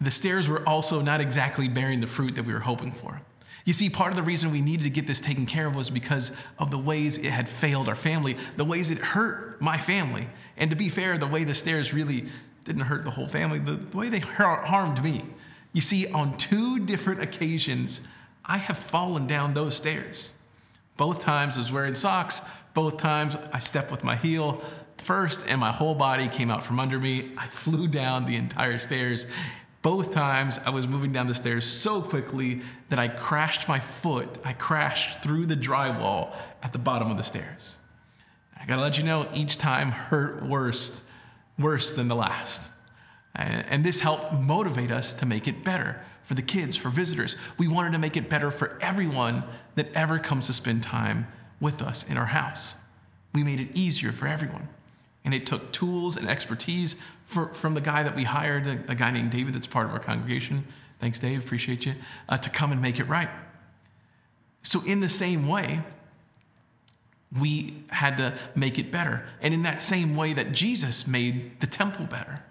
the 0.00 0.10
stairs 0.10 0.48
were 0.48 0.66
also 0.68 1.00
not 1.00 1.20
exactly 1.20 1.66
bearing 1.66 2.00
the 2.00 2.06
fruit 2.06 2.36
that 2.36 2.44
we 2.44 2.52
were 2.52 2.60
hoping 2.60 2.92
for. 2.92 3.20
You 3.64 3.72
see, 3.72 3.90
part 3.90 4.10
of 4.10 4.16
the 4.16 4.22
reason 4.22 4.50
we 4.50 4.60
needed 4.60 4.84
to 4.84 4.90
get 4.90 5.06
this 5.06 5.20
taken 5.20 5.44
care 5.44 5.66
of 5.66 5.74
was 5.74 5.90
because 5.90 6.32
of 6.58 6.70
the 6.70 6.78
ways 6.78 7.18
it 7.18 7.30
had 7.30 7.48
failed 7.48 7.88
our 7.88 7.94
family, 7.94 8.36
the 8.56 8.64
ways 8.64 8.90
it 8.90 8.98
hurt 8.98 9.60
my 9.60 9.76
family. 9.76 10.28
And 10.56 10.70
to 10.70 10.76
be 10.76 10.88
fair, 10.88 11.18
the 11.18 11.26
way 11.26 11.44
the 11.44 11.54
stairs 11.54 11.92
really 11.92 12.26
didn't 12.64 12.82
hurt 12.82 13.04
the 13.04 13.10
whole 13.10 13.28
family, 13.28 13.58
the, 13.58 13.72
the 13.72 13.96
way 13.96 14.08
they 14.08 14.20
harmed 14.20 15.02
me. 15.02 15.24
You 15.72 15.80
see, 15.80 16.06
on 16.06 16.36
two 16.36 16.80
different 16.80 17.22
occasions, 17.22 18.00
I 18.44 18.58
have 18.58 18.78
fallen 18.78 19.26
down 19.26 19.54
those 19.54 19.76
stairs. 19.76 20.30
Both 20.96 21.20
times 21.20 21.56
I 21.56 21.60
was 21.60 21.72
wearing 21.72 21.94
socks, 21.94 22.40
both 22.74 22.96
times 22.96 23.36
I 23.52 23.58
stepped 23.58 23.90
with 23.90 24.04
my 24.04 24.16
heel 24.16 24.62
first, 25.00 25.44
and 25.48 25.60
my 25.60 25.72
whole 25.72 25.94
body 25.94 26.28
came 26.28 26.50
out 26.50 26.62
from 26.62 26.80
under 26.80 26.98
me. 26.98 27.32
I 27.36 27.48
flew 27.48 27.86
down 27.88 28.26
the 28.26 28.36
entire 28.36 28.78
stairs, 28.78 29.26
both 29.80 30.10
times 30.10 30.58
I 30.66 30.70
was 30.70 30.88
moving 30.88 31.12
down 31.12 31.28
the 31.28 31.34
stairs 31.34 31.64
so 31.64 32.02
quickly 32.02 32.62
that 32.88 32.98
I 32.98 33.08
crashed 33.08 33.68
my 33.68 33.78
foot. 33.78 34.28
I 34.44 34.52
crashed 34.52 35.22
through 35.22 35.46
the 35.46 35.56
drywall 35.56 36.34
at 36.62 36.72
the 36.72 36.78
bottom 36.78 37.10
of 37.10 37.16
the 37.16 37.22
stairs. 37.22 37.76
I 38.60 38.66
gotta 38.66 38.82
let 38.82 38.98
you 38.98 39.04
know, 39.04 39.28
each 39.32 39.56
time 39.56 39.92
hurt 39.92 40.44
worse, 40.44 41.02
worse 41.58 41.92
than 41.92 42.08
the 42.08 42.16
last. 42.16 42.70
And 43.36 43.84
this 43.84 44.00
helped 44.00 44.32
motivate 44.32 44.90
us 44.90 45.14
to 45.14 45.26
make 45.26 45.46
it 45.46 45.64
better 45.64 46.00
for 46.24 46.34
the 46.34 46.42
kids, 46.42 46.76
for 46.76 46.88
visitors. 46.88 47.36
We 47.56 47.68
wanted 47.68 47.92
to 47.92 47.98
make 47.98 48.16
it 48.16 48.28
better 48.28 48.50
for 48.50 48.76
everyone 48.82 49.44
that 49.76 49.94
ever 49.94 50.18
comes 50.18 50.48
to 50.48 50.52
spend 50.52 50.82
time 50.82 51.28
with 51.60 51.80
us 51.82 52.04
in 52.08 52.18
our 52.18 52.26
house. 52.26 52.74
We 53.32 53.44
made 53.44 53.60
it 53.60 53.76
easier 53.76 54.10
for 54.10 54.26
everyone. 54.26 54.68
And 55.24 55.34
it 55.34 55.46
took 55.46 55.72
tools 55.72 56.16
and 56.16 56.28
expertise 56.28 56.96
for, 57.24 57.52
from 57.52 57.74
the 57.74 57.80
guy 57.80 58.02
that 58.02 58.16
we 58.16 58.24
hired, 58.24 58.66
a, 58.66 58.78
a, 58.88 58.94
guy 58.94 59.10
named 59.10 59.30
David 59.30 59.54
that's 59.54 59.66
part 59.66 59.86
of 59.86 59.92
our 59.92 59.98
congregation. 59.98 60.64
Thanks, 60.98 61.18
Dave, 61.18 61.44
appreciate 61.44 61.84
you, 61.84 61.94
uh, 62.28 62.38
to 62.38 62.50
come 62.50 62.72
and 62.72 62.80
make 62.80 62.98
it 62.98 63.04
right. 63.04 63.28
So, 64.62 64.82
in 64.84 65.00
the 65.00 65.08
same 65.08 65.46
way, 65.46 65.82
we 67.38 67.74
had 67.88 68.16
to 68.18 68.34
make 68.54 68.78
it 68.78 68.90
better. 68.90 69.26
And 69.42 69.52
in 69.52 69.62
that 69.64 69.82
same 69.82 70.16
way 70.16 70.32
that 70.32 70.52
Jesus 70.52 71.06
made 71.06 71.60
the 71.60 71.66
temple 71.66 72.06
better. 72.06 72.42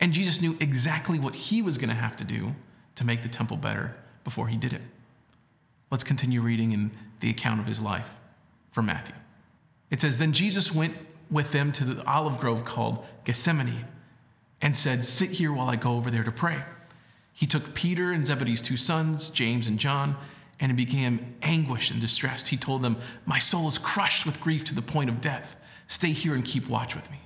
And 0.00 0.12
Jesus 0.12 0.40
knew 0.40 0.56
exactly 0.60 1.18
what 1.18 1.34
he 1.34 1.62
was 1.62 1.78
going 1.78 1.90
to 1.90 1.94
have 1.94 2.16
to 2.16 2.24
do 2.24 2.54
to 2.96 3.06
make 3.06 3.22
the 3.22 3.28
temple 3.28 3.56
better 3.56 3.96
before 4.24 4.48
he 4.48 4.56
did 4.56 4.72
it. 4.72 4.82
Let's 5.90 6.04
continue 6.04 6.40
reading 6.40 6.72
in 6.72 6.90
the 7.20 7.30
account 7.30 7.60
of 7.60 7.66
his 7.66 7.80
life 7.80 8.18
from 8.72 8.86
Matthew. 8.86 9.14
It 9.90 10.00
says, 10.00 10.18
Then 10.18 10.32
Jesus 10.32 10.74
went 10.74 10.96
with 11.30 11.52
them 11.52 11.72
to 11.72 11.84
the 11.84 12.04
olive 12.06 12.40
grove 12.40 12.64
called 12.64 13.04
Gethsemane 13.24 13.84
and 14.60 14.76
said, 14.76 15.04
Sit 15.04 15.30
here 15.30 15.52
while 15.52 15.68
I 15.68 15.76
go 15.76 15.92
over 15.92 16.10
there 16.10 16.24
to 16.24 16.32
pray. 16.32 16.62
He 17.32 17.46
took 17.46 17.74
Peter 17.74 18.12
and 18.12 18.26
Zebedee's 18.26 18.60
two 18.60 18.76
sons, 18.76 19.30
James 19.30 19.68
and 19.68 19.78
John, 19.78 20.16
and 20.58 20.70
he 20.70 20.84
became 20.84 21.36
anguished 21.42 21.90
and 21.90 22.00
distressed. 22.00 22.48
He 22.48 22.56
told 22.56 22.82
them, 22.82 22.96
My 23.24 23.38
soul 23.38 23.68
is 23.68 23.78
crushed 23.78 24.26
with 24.26 24.40
grief 24.40 24.64
to 24.64 24.74
the 24.74 24.82
point 24.82 25.08
of 25.08 25.20
death. 25.20 25.56
Stay 25.86 26.12
here 26.12 26.34
and 26.34 26.44
keep 26.44 26.68
watch 26.68 26.94
with 26.94 27.10
me. 27.10 27.20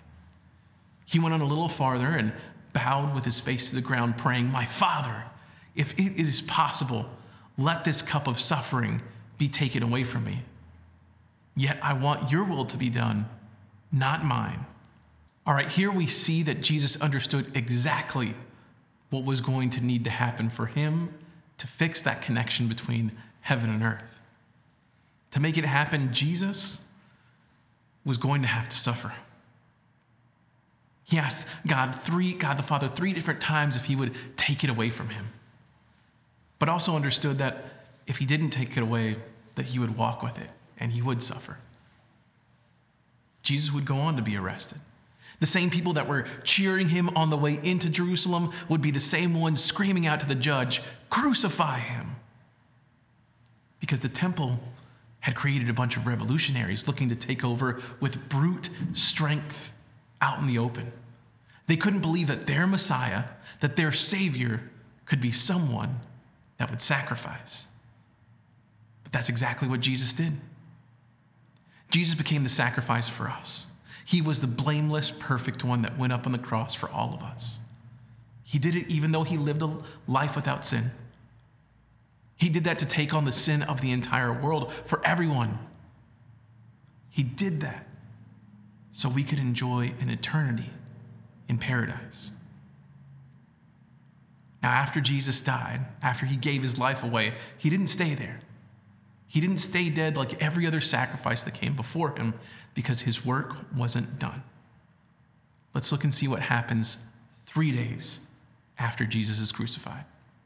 He 1.04 1.18
went 1.18 1.34
on 1.34 1.40
a 1.40 1.46
little 1.46 1.68
farther 1.68 2.08
and 2.08 2.32
bowed 2.72 3.14
with 3.14 3.24
his 3.24 3.40
face 3.40 3.70
to 3.70 3.74
the 3.74 3.82
ground, 3.82 4.16
praying, 4.16 4.46
My 4.46 4.64
Father, 4.64 5.24
if 5.74 5.92
it 5.94 6.16
is 6.16 6.40
possible, 6.42 7.10
let 7.58 7.84
this 7.84 8.02
cup 8.02 8.26
of 8.26 8.38
suffering 8.38 9.02
be 9.38 9.48
taken 9.48 9.82
away 9.82 10.04
from 10.04 10.24
me. 10.24 10.42
Yet 11.56 11.78
I 11.82 11.92
want 11.92 12.30
your 12.30 12.44
will 12.44 12.64
to 12.66 12.76
be 12.76 12.88
done 12.88 13.28
not 13.94 14.24
mine. 14.24 14.66
All 15.46 15.54
right, 15.54 15.68
here 15.68 15.92
we 15.92 16.06
see 16.06 16.42
that 16.42 16.60
Jesus 16.60 17.00
understood 17.00 17.56
exactly 17.56 18.34
what 19.10 19.24
was 19.24 19.40
going 19.40 19.70
to 19.70 19.84
need 19.84 20.04
to 20.04 20.10
happen 20.10 20.50
for 20.50 20.66
him 20.66 21.14
to 21.58 21.66
fix 21.66 22.00
that 22.02 22.20
connection 22.20 22.66
between 22.66 23.12
heaven 23.40 23.70
and 23.70 23.82
earth. 23.82 24.20
To 25.30 25.40
make 25.40 25.56
it 25.56 25.64
happen, 25.64 26.12
Jesus 26.12 26.80
was 28.04 28.18
going 28.18 28.42
to 28.42 28.48
have 28.48 28.68
to 28.68 28.76
suffer. 28.76 29.12
He 31.04 31.18
asked 31.18 31.46
God 31.66 31.94
three, 31.94 32.32
God 32.32 32.58
the 32.58 32.62
Father, 32.62 32.88
three 32.88 33.12
different 33.12 33.40
times 33.40 33.76
if 33.76 33.84
he 33.84 33.94
would 33.94 34.14
take 34.36 34.64
it 34.64 34.70
away 34.70 34.90
from 34.90 35.10
him. 35.10 35.26
But 36.58 36.68
also 36.68 36.96
understood 36.96 37.38
that 37.38 37.64
if 38.06 38.18
he 38.18 38.26
didn't 38.26 38.50
take 38.50 38.76
it 38.76 38.82
away, 38.82 39.16
that 39.54 39.66
he 39.66 39.78
would 39.78 39.96
walk 39.96 40.22
with 40.22 40.38
it 40.38 40.50
and 40.78 40.90
he 40.92 41.02
would 41.02 41.22
suffer. 41.22 41.58
Jesus 43.44 43.72
would 43.72 43.84
go 43.84 43.98
on 43.98 44.16
to 44.16 44.22
be 44.22 44.36
arrested. 44.36 44.80
The 45.38 45.46
same 45.46 45.70
people 45.70 45.92
that 45.92 46.08
were 46.08 46.26
cheering 46.42 46.88
him 46.88 47.10
on 47.16 47.30
the 47.30 47.36
way 47.36 47.60
into 47.62 47.90
Jerusalem 47.90 48.52
would 48.68 48.80
be 48.80 48.90
the 48.90 49.00
same 49.00 49.38
ones 49.38 49.62
screaming 49.62 50.06
out 50.06 50.20
to 50.20 50.26
the 50.26 50.34
judge, 50.34 50.82
Crucify 51.10 51.78
him! 51.78 52.16
Because 53.78 54.00
the 54.00 54.08
temple 54.08 54.58
had 55.20 55.34
created 55.34 55.68
a 55.68 55.74
bunch 55.74 55.96
of 55.96 56.06
revolutionaries 56.06 56.86
looking 56.86 57.08
to 57.10 57.16
take 57.16 57.44
over 57.44 57.80
with 58.00 58.28
brute 58.28 58.70
strength 58.94 59.72
out 60.20 60.38
in 60.38 60.46
the 60.46 60.58
open. 60.58 60.92
They 61.66 61.76
couldn't 61.76 62.00
believe 62.00 62.28
that 62.28 62.46
their 62.46 62.66
Messiah, 62.66 63.24
that 63.60 63.76
their 63.76 63.92
Savior, 63.92 64.70
could 65.04 65.20
be 65.20 65.32
someone 65.32 66.00
that 66.58 66.70
would 66.70 66.80
sacrifice. 66.80 67.66
But 69.02 69.12
that's 69.12 69.28
exactly 69.28 69.68
what 69.68 69.80
Jesus 69.80 70.12
did. 70.12 70.34
Jesus 71.94 72.16
became 72.16 72.42
the 72.42 72.48
sacrifice 72.48 73.08
for 73.08 73.28
us. 73.28 73.68
He 74.04 74.20
was 74.20 74.40
the 74.40 74.48
blameless, 74.48 75.12
perfect 75.12 75.62
one 75.62 75.82
that 75.82 75.96
went 75.96 76.12
up 76.12 76.26
on 76.26 76.32
the 76.32 76.38
cross 76.38 76.74
for 76.74 76.90
all 76.90 77.14
of 77.14 77.22
us. 77.22 77.60
He 78.42 78.58
did 78.58 78.74
it 78.74 78.90
even 78.90 79.12
though 79.12 79.22
he 79.22 79.36
lived 79.36 79.62
a 79.62 79.78
life 80.08 80.34
without 80.34 80.66
sin. 80.66 80.90
He 82.34 82.48
did 82.48 82.64
that 82.64 82.80
to 82.80 82.84
take 82.84 83.14
on 83.14 83.24
the 83.24 83.30
sin 83.30 83.62
of 83.62 83.80
the 83.80 83.92
entire 83.92 84.32
world 84.32 84.72
for 84.86 85.00
everyone. 85.06 85.56
He 87.10 87.22
did 87.22 87.60
that 87.60 87.86
so 88.90 89.08
we 89.08 89.22
could 89.22 89.38
enjoy 89.38 89.92
an 90.00 90.10
eternity 90.10 90.70
in 91.48 91.58
paradise. 91.58 92.32
Now, 94.64 94.70
after 94.70 95.00
Jesus 95.00 95.40
died, 95.40 95.82
after 96.02 96.26
he 96.26 96.34
gave 96.34 96.60
his 96.62 96.76
life 96.76 97.04
away, 97.04 97.34
he 97.56 97.70
didn't 97.70 97.86
stay 97.86 98.16
there. 98.16 98.40
He 99.34 99.40
didn't 99.40 99.56
stay 99.56 99.90
dead 99.90 100.16
like 100.16 100.40
every 100.40 100.64
other 100.64 100.80
sacrifice 100.80 101.42
that 101.42 101.54
came 101.54 101.74
before 101.74 102.16
him 102.16 102.34
because 102.72 103.00
his 103.00 103.26
work 103.26 103.56
wasn't 103.76 104.20
done. 104.20 104.44
Let's 105.74 105.90
look 105.90 106.04
and 106.04 106.14
see 106.14 106.28
what 106.28 106.38
happens 106.38 106.98
three 107.44 107.72
days 107.72 108.20
after 108.78 109.04
Jesus 109.04 109.40
is 109.40 109.50
crucified. 109.50 110.04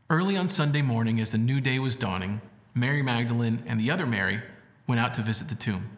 Early 0.08 0.38
on 0.38 0.48
Sunday 0.48 0.80
morning, 0.80 1.20
as 1.20 1.32
the 1.32 1.36
new 1.36 1.60
day 1.60 1.78
was 1.78 1.96
dawning, 1.96 2.40
Mary 2.74 3.02
Magdalene 3.02 3.62
and 3.66 3.78
the 3.78 3.90
other 3.90 4.06
Mary 4.06 4.40
went 4.86 5.02
out 5.02 5.12
to 5.12 5.20
visit 5.20 5.50
the 5.50 5.54
tomb. 5.54 5.90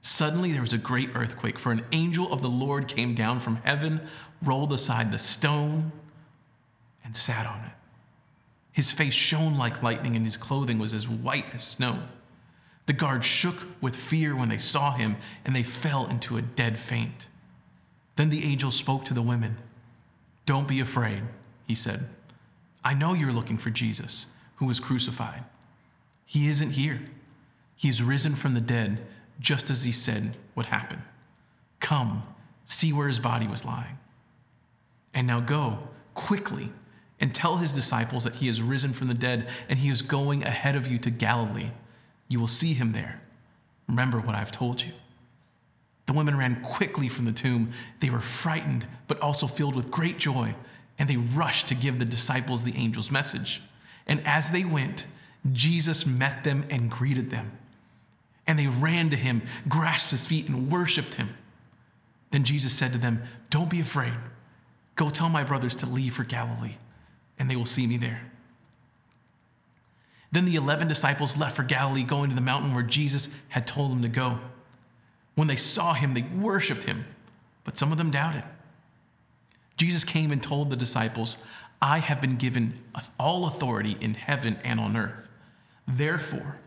Suddenly, 0.00 0.52
there 0.52 0.62
was 0.62 0.72
a 0.72 0.78
great 0.78 1.10
earthquake, 1.14 1.58
for 1.58 1.70
an 1.70 1.84
angel 1.92 2.32
of 2.32 2.40
the 2.40 2.48
Lord 2.48 2.88
came 2.88 3.14
down 3.14 3.40
from 3.40 3.56
heaven, 3.56 4.08
rolled 4.40 4.72
aside 4.72 5.12
the 5.12 5.18
stone, 5.18 5.92
and 7.04 7.14
sat 7.14 7.46
on 7.46 7.60
it. 7.60 7.72
His 8.74 8.90
face 8.90 9.14
shone 9.14 9.56
like 9.56 9.84
lightning, 9.84 10.16
and 10.16 10.24
his 10.24 10.36
clothing 10.36 10.80
was 10.80 10.94
as 10.94 11.08
white 11.08 11.46
as 11.54 11.62
snow. 11.62 12.00
The 12.86 12.92
guards 12.92 13.24
shook 13.24 13.68
with 13.80 13.94
fear 13.94 14.34
when 14.34 14.48
they 14.48 14.58
saw 14.58 14.92
him, 14.92 15.16
and 15.44 15.54
they 15.54 15.62
fell 15.62 16.06
into 16.06 16.36
a 16.36 16.42
dead 16.42 16.76
faint. 16.76 17.28
Then 18.16 18.30
the 18.30 18.44
angel 18.44 18.72
spoke 18.72 19.04
to 19.04 19.14
the 19.14 19.22
women. 19.22 19.58
Don't 20.44 20.66
be 20.66 20.80
afraid, 20.80 21.22
he 21.68 21.76
said. 21.76 22.08
I 22.84 22.94
know 22.94 23.14
you're 23.14 23.32
looking 23.32 23.58
for 23.58 23.70
Jesus, 23.70 24.26
who 24.56 24.66
was 24.66 24.80
crucified. 24.80 25.44
He 26.26 26.48
isn't 26.48 26.70
here. 26.70 27.00
He 27.76 27.88
is 27.88 28.02
risen 28.02 28.34
from 28.34 28.54
the 28.54 28.60
dead, 28.60 29.06
just 29.38 29.70
as 29.70 29.84
he 29.84 29.92
said 29.92 30.36
would 30.56 30.66
happen. 30.66 31.00
Come, 31.78 32.24
see 32.64 32.92
where 32.92 33.06
his 33.06 33.20
body 33.20 33.46
was 33.46 33.64
lying. 33.64 33.98
And 35.14 35.28
now 35.28 35.38
go 35.38 35.78
quickly 36.14 36.72
and 37.20 37.34
tell 37.34 37.56
his 37.56 37.72
disciples 37.72 38.24
that 38.24 38.36
he 38.36 38.46
has 38.46 38.60
risen 38.60 38.92
from 38.92 39.08
the 39.08 39.14
dead 39.14 39.48
and 39.68 39.78
he 39.78 39.88
is 39.88 40.02
going 40.02 40.44
ahead 40.44 40.76
of 40.76 40.86
you 40.86 40.98
to 40.98 41.10
Galilee. 41.10 41.70
You 42.28 42.40
will 42.40 42.48
see 42.48 42.74
him 42.74 42.92
there. 42.92 43.20
Remember 43.88 44.18
what 44.20 44.34
I've 44.34 44.50
told 44.50 44.82
you. 44.82 44.92
The 46.06 46.12
women 46.12 46.36
ran 46.36 46.62
quickly 46.62 47.08
from 47.08 47.24
the 47.24 47.32
tomb. 47.32 47.72
They 48.00 48.10
were 48.10 48.20
frightened, 48.20 48.86
but 49.08 49.20
also 49.20 49.46
filled 49.46 49.74
with 49.74 49.90
great 49.90 50.18
joy, 50.18 50.54
and 50.98 51.08
they 51.08 51.16
rushed 51.16 51.68
to 51.68 51.74
give 51.74 51.98
the 51.98 52.04
disciples 52.04 52.64
the 52.64 52.76
angel's 52.76 53.10
message. 53.10 53.62
And 54.06 54.20
as 54.26 54.50
they 54.50 54.64
went, 54.64 55.06
Jesus 55.52 56.06
met 56.06 56.44
them 56.44 56.64
and 56.70 56.90
greeted 56.90 57.30
them. 57.30 57.52
And 58.46 58.58
they 58.58 58.66
ran 58.66 59.08
to 59.10 59.16
him, 59.16 59.42
grasped 59.68 60.10
his 60.10 60.26
feet, 60.26 60.48
and 60.48 60.70
worshiped 60.70 61.14
him. 61.14 61.30
Then 62.30 62.44
Jesus 62.44 62.72
said 62.72 62.92
to 62.92 62.98
them, 62.98 63.22
Don't 63.48 63.70
be 63.70 63.80
afraid. 63.80 64.12
Go 64.96 65.08
tell 65.08 65.28
my 65.28 65.44
brothers 65.44 65.74
to 65.76 65.86
leave 65.86 66.14
for 66.14 66.24
Galilee, 66.24 66.76
and 67.38 67.50
they 67.50 67.56
will 67.56 67.64
see 67.64 67.86
me 67.86 67.96
there. 67.96 68.20
Then 70.32 70.46
the 70.46 70.56
11 70.56 70.88
disciples 70.88 71.36
left 71.36 71.54
for 71.54 71.62
Galilee, 71.62 72.02
going 72.02 72.28
to 72.30 72.34
the 72.34 72.40
mountain 72.40 72.74
where 72.74 72.82
Jesus 72.82 73.28
had 73.50 73.66
told 73.66 73.92
them 73.92 74.02
to 74.02 74.08
go. 74.08 74.40
When 75.36 75.48
they 75.48 75.56
saw 75.56 75.94
him, 75.94 76.14
they 76.14 76.22
worshiped 76.22 76.84
him, 76.84 77.04
but 77.62 77.76
some 77.76 77.92
of 77.92 77.98
them 77.98 78.10
doubted. 78.10 78.42
Jesus 79.76 80.04
came 80.04 80.32
and 80.32 80.42
told 80.42 80.70
the 80.70 80.76
disciples, 80.76 81.36
I 81.80 81.98
have 81.98 82.20
been 82.20 82.36
given 82.36 82.80
all 83.18 83.46
authority 83.46 83.96
in 84.00 84.14
heaven 84.14 84.58
and 84.64 84.80
on 84.80 84.96
earth. 84.96 85.28
Therefore, 85.86 86.58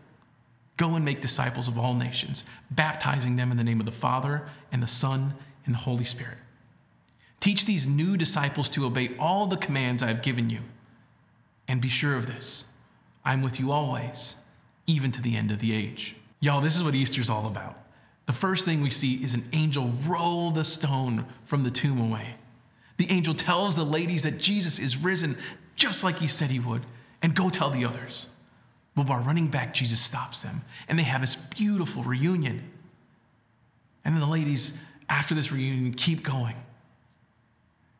go 0.76 0.94
and 0.94 1.04
make 1.04 1.20
disciples 1.20 1.68
of 1.68 1.78
all 1.78 1.94
nations, 1.94 2.44
baptizing 2.70 3.36
them 3.36 3.50
in 3.50 3.56
the 3.56 3.64
name 3.64 3.80
of 3.80 3.86
the 3.86 3.92
Father 3.92 4.48
and 4.70 4.82
the 4.82 4.86
Son 4.86 5.34
and 5.66 5.74
the 5.74 5.78
Holy 5.78 6.04
Spirit. 6.04 6.38
Teach 7.40 7.64
these 7.64 7.86
new 7.86 8.16
disciples 8.16 8.68
to 8.70 8.84
obey 8.84 9.10
all 9.18 9.46
the 9.46 9.56
commands 9.56 10.02
I 10.02 10.08
have 10.08 10.22
given 10.22 10.50
you. 10.50 10.60
And 11.68 11.80
be 11.80 11.88
sure 11.88 12.16
of 12.16 12.26
this 12.26 12.64
I'm 13.24 13.42
with 13.42 13.60
you 13.60 13.72
always, 13.72 14.36
even 14.86 15.12
to 15.12 15.22
the 15.22 15.36
end 15.36 15.50
of 15.50 15.60
the 15.60 15.72
age. 15.72 16.16
Y'all, 16.40 16.60
this 16.60 16.76
is 16.76 16.82
what 16.82 16.94
Easter's 16.94 17.30
all 17.30 17.46
about 17.46 17.78
the 18.28 18.34
first 18.34 18.66
thing 18.66 18.82
we 18.82 18.90
see 18.90 19.14
is 19.24 19.32
an 19.32 19.42
angel 19.54 19.90
roll 20.06 20.50
the 20.50 20.62
stone 20.62 21.24
from 21.46 21.64
the 21.64 21.70
tomb 21.70 21.98
away. 21.98 22.34
The 22.98 23.10
angel 23.10 23.32
tells 23.32 23.74
the 23.74 23.84
ladies 23.84 24.22
that 24.24 24.36
Jesus 24.38 24.78
is 24.78 24.98
risen 24.98 25.34
just 25.76 26.04
like 26.04 26.16
he 26.16 26.26
said 26.26 26.50
he 26.50 26.60
would, 26.60 26.82
and 27.22 27.34
go 27.34 27.48
tell 27.48 27.70
the 27.70 27.86
others. 27.86 28.26
Well, 28.94 29.06
by 29.06 29.16
running 29.16 29.48
back, 29.48 29.72
Jesus 29.72 29.98
stops 29.98 30.42
them, 30.42 30.60
and 30.88 30.98
they 30.98 31.04
have 31.04 31.22
this 31.22 31.36
beautiful 31.36 32.02
reunion. 32.02 32.70
And 34.04 34.14
then 34.14 34.20
the 34.20 34.26
ladies, 34.26 34.74
after 35.08 35.34
this 35.34 35.50
reunion, 35.50 35.94
keep 35.94 36.22
going. 36.22 36.56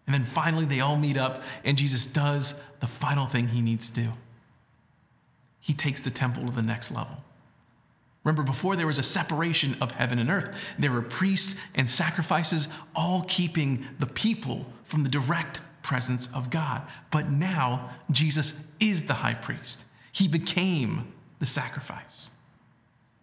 And 0.08 0.14
then 0.14 0.24
finally, 0.24 0.64
they 0.64 0.80
all 0.80 0.96
meet 0.96 1.18
up, 1.18 1.42
and 1.64 1.76
Jesus 1.76 2.06
does 2.06 2.54
the 2.80 2.86
final 2.86 3.26
thing 3.26 3.46
he 3.46 3.60
needs 3.60 3.90
to 3.90 4.00
do. 4.00 4.08
He 5.60 5.74
takes 5.74 6.00
the 6.00 6.10
temple 6.10 6.46
to 6.46 6.50
the 6.50 6.62
next 6.62 6.90
level. 6.90 7.22
Remember, 8.24 8.42
before 8.42 8.74
there 8.74 8.86
was 8.86 8.98
a 8.98 9.02
separation 9.02 9.76
of 9.82 9.90
heaven 9.90 10.18
and 10.18 10.30
earth, 10.30 10.56
there 10.78 10.92
were 10.92 11.02
priests 11.02 11.56
and 11.74 11.90
sacrifices, 11.90 12.68
all 12.96 13.26
keeping 13.28 13.84
the 13.98 14.06
people 14.06 14.64
from 14.84 15.02
the 15.02 15.10
direct 15.10 15.60
presence 15.82 16.26
of 16.34 16.48
God. 16.48 16.80
But 17.10 17.28
now, 17.28 17.90
Jesus 18.10 18.54
is 18.80 19.04
the 19.04 19.12
high 19.12 19.34
priest. 19.34 19.84
He 20.12 20.26
became 20.26 21.12
the 21.38 21.44
sacrifice. 21.44 22.30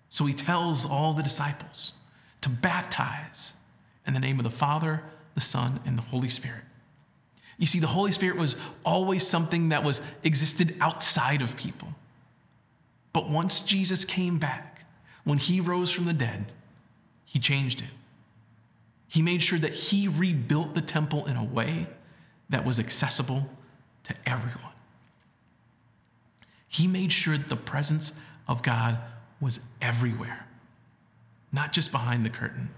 So 0.10 0.28
he 0.28 0.36
tells 0.36 0.86
all 0.86 1.16
the 1.16 1.24
disciples 1.24 1.94
to 2.42 2.50
baptize 2.50 3.54
in 4.06 4.14
the 4.14 4.20
name 4.20 4.38
of 4.38 4.44
the 4.44 4.52
Father, 4.52 5.02
the 5.34 5.42
Son, 5.42 5.80
and 5.84 5.98
the 5.98 6.04
Holy 6.04 6.30
Spirit. 6.30 6.62
You 7.58 7.68
see, 7.68 7.80
the 7.80 7.88
Holy 7.88 8.12
Spirit 8.12 8.38
was 8.38 8.56
always 8.84 9.26
something 9.26 9.70
that 9.70 9.84
was 9.84 10.02
existed 10.24 10.76
outside 10.82 11.42
of 11.42 11.56
people. 11.56 11.88
But 13.14 13.30
once 13.30 13.62
Jesus 13.62 14.04
came 14.04 14.40
back, 14.40 14.86
when 15.24 15.38
he 15.38 15.62
rose 15.62 15.92
from 15.92 16.06
the 16.06 16.14
dead, 16.14 16.52
he 17.24 17.40
changed 17.40 17.82
it. 17.82 17.88
He 19.08 19.22
made 19.22 19.42
sure 19.42 19.60
that 19.60 19.74
he 19.74 20.08
rebuilt 20.08 20.74
the 20.74 20.82
temple 20.82 21.26
in 21.26 21.38
a 21.38 21.44
way 21.44 21.88
that 22.50 22.66
was 22.66 22.80
accessible 22.80 23.50
to 24.04 24.14
everyone. 24.26 24.74
He 26.68 26.88
made 26.88 27.12
sure 27.12 27.38
that 27.38 27.48
the 27.48 27.56
presence 27.56 28.12
of 28.48 28.62
God 28.62 28.98
was 29.40 29.62
everywhere, 29.82 30.46
not 31.54 31.72
just 31.72 31.92
behind 31.92 32.26
the 32.26 32.30
curtain. 32.30 32.70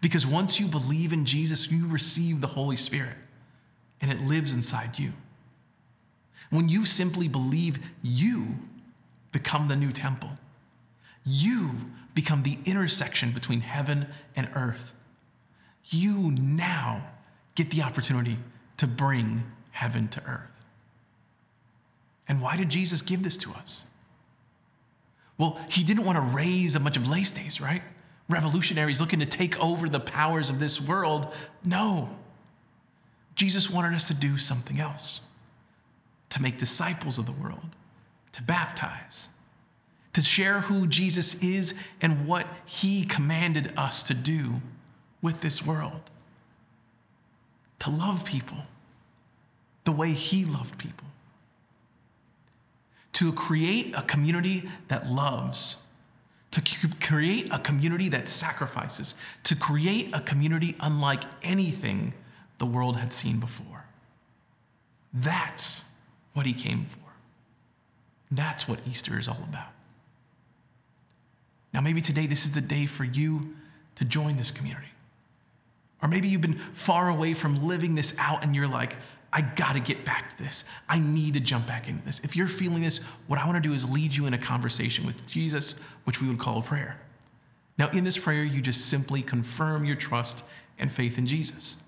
Because 0.00 0.26
once 0.26 0.60
you 0.60 0.66
believe 0.66 1.12
in 1.12 1.24
Jesus, 1.24 1.70
you 1.70 1.86
receive 1.88 2.40
the 2.40 2.46
Holy 2.46 2.76
Spirit 2.76 3.16
and 4.00 4.10
it 4.10 4.20
lives 4.22 4.54
inside 4.54 4.98
you. 4.98 5.12
When 6.50 6.68
you 6.68 6.84
simply 6.84 7.28
believe, 7.28 7.78
you 8.02 8.48
become 9.32 9.68
the 9.68 9.76
new 9.76 9.92
temple. 9.92 10.30
You 11.24 11.70
become 12.14 12.42
the 12.42 12.58
intersection 12.64 13.30
between 13.32 13.60
heaven 13.60 14.06
and 14.34 14.48
earth. 14.54 14.94
You 15.86 16.32
now 16.32 17.06
get 17.54 17.70
the 17.70 17.82
opportunity 17.82 18.36
to 18.78 18.86
bring 18.86 19.44
heaven 19.70 20.08
to 20.08 20.22
earth. 20.24 20.50
And 22.26 22.40
why 22.40 22.56
did 22.56 22.68
Jesus 22.68 23.02
give 23.02 23.22
this 23.22 23.36
to 23.38 23.50
us? 23.52 23.86
Well, 25.36 25.58
he 25.68 25.82
didn't 25.82 26.04
want 26.04 26.16
to 26.16 26.36
raise 26.36 26.76
a 26.76 26.80
bunch 26.80 26.96
of 26.96 27.04
leistes, 27.04 27.60
right? 27.60 27.82
Revolutionaries 28.28 29.00
looking 29.00 29.20
to 29.20 29.26
take 29.26 29.58
over 29.58 29.88
the 29.88 30.00
powers 30.00 30.50
of 30.50 30.60
this 30.60 30.80
world. 30.80 31.32
No. 31.64 32.10
Jesus 33.34 33.70
wanted 33.70 33.94
us 33.94 34.08
to 34.08 34.14
do 34.14 34.36
something 34.38 34.80
else 34.80 35.20
to 36.30 36.42
make 36.42 36.58
disciples 36.58 37.18
of 37.18 37.26
the 37.26 37.32
world, 37.32 37.76
to 38.32 38.42
baptize, 38.42 39.28
to 40.12 40.20
share 40.20 40.60
who 40.60 40.86
Jesus 40.86 41.34
is 41.34 41.74
and 42.00 42.26
what 42.26 42.46
he 42.64 43.04
commanded 43.04 43.72
us 43.76 44.02
to 44.04 44.14
do 44.14 44.60
with 45.22 45.40
this 45.40 45.64
world. 45.64 46.10
To 47.80 47.90
love 47.90 48.24
people 48.24 48.58
the 49.84 49.92
way 49.92 50.12
he 50.12 50.44
loved 50.44 50.78
people. 50.78 51.06
To 53.14 53.32
create 53.32 53.94
a 53.96 54.02
community 54.02 54.68
that 54.88 55.08
loves. 55.08 55.78
To 56.52 56.62
create 57.00 57.48
a 57.52 57.58
community 57.58 58.08
that 58.10 58.28
sacrifices. 58.28 59.14
To 59.44 59.56
create 59.56 60.10
a 60.12 60.20
community 60.20 60.76
unlike 60.80 61.22
anything 61.42 62.12
the 62.60 62.66
world 62.66 62.96
had 62.96 63.10
seen 63.10 63.40
before. 63.40 63.86
That's 65.14 65.82
what 66.34 66.46
he 66.46 66.52
came 66.52 66.84
for. 66.84 66.98
That's 68.30 68.68
what 68.68 68.78
Easter 68.86 69.18
is 69.18 69.26
all 69.26 69.42
about. 69.48 69.72
Now, 71.72 71.80
maybe 71.80 72.02
today 72.02 72.26
this 72.26 72.44
is 72.44 72.52
the 72.52 72.60
day 72.60 72.84
for 72.84 73.02
you 73.02 73.56
to 73.96 74.04
join 74.04 74.36
this 74.36 74.50
community. 74.50 74.86
Or 76.02 76.08
maybe 76.08 76.28
you've 76.28 76.42
been 76.42 76.58
far 76.74 77.08
away 77.08 77.32
from 77.32 77.66
living 77.66 77.94
this 77.94 78.14
out 78.18 78.44
and 78.44 78.54
you're 78.54 78.68
like, 78.68 78.96
I 79.32 79.40
got 79.40 79.72
to 79.72 79.80
get 79.80 80.04
back 80.04 80.36
to 80.36 80.42
this. 80.42 80.64
I 80.86 80.98
need 80.98 81.34
to 81.34 81.40
jump 81.40 81.66
back 81.66 81.88
into 81.88 82.04
this. 82.04 82.20
If 82.22 82.36
you're 82.36 82.46
feeling 82.46 82.82
this, 82.82 82.98
what 83.26 83.38
I 83.38 83.46
want 83.46 83.62
to 83.62 83.66
do 83.66 83.74
is 83.74 83.88
lead 83.88 84.14
you 84.14 84.26
in 84.26 84.34
a 84.34 84.38
conversation 84.38 85.06
with 85.06 85.26
Jesus, 85.26 85.76
which 86.04 86.20
we 86.20 86.28
would 86.28 86.38
call 86.38 86.58
a 86.58 86.62
prayer. 86.62 87.00
Now, 87.78 87.88
in 87.90 88.04
this 88.04 88.18
prayer, 88.18 88.42
you 88.42 88.60
just 88.60 88.86
simply 88.86 89.22
confirm 89.22 89.86
your 89.86 89.96
trust 89.96 90.44
and 90.78 90.92
faith 90.92 91.16
in 91.16 91.24
Jesus 91.24 91.78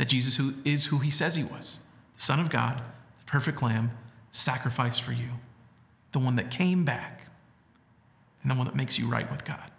that 0.00 0.08
Jesus 0.08 0.34
who 0.36 0.54
is 0.64 0.86
who 0.86 0.96
he 0.96 1.10
says 1.10 1.34
he 1.34 1.44
was 1.44 1.80
the 2.16 2.22
Son 2.22 2.40
of 2.40 2.48
God, 2.48 2.80
the 3.18 3.24
perfect 3.26 3.62
Lamb, 3.62 3.90
sacrificed 4.30 5.02
for 5.02 5.12
you, 5.12 5.28
the 6.12 6.18
one 6.18 6.36
that 6.36 6.50
came 6.50 6.86
back 6.86 7.28
and 8.40 8.50
the 8.50 8.54
one 8.54 8.64
that 8.64 8.74
makes 8.74 8.98
you 8.98 9.06
right 9.06 9.30
with 9.30 9.44
God. 9.44 9.70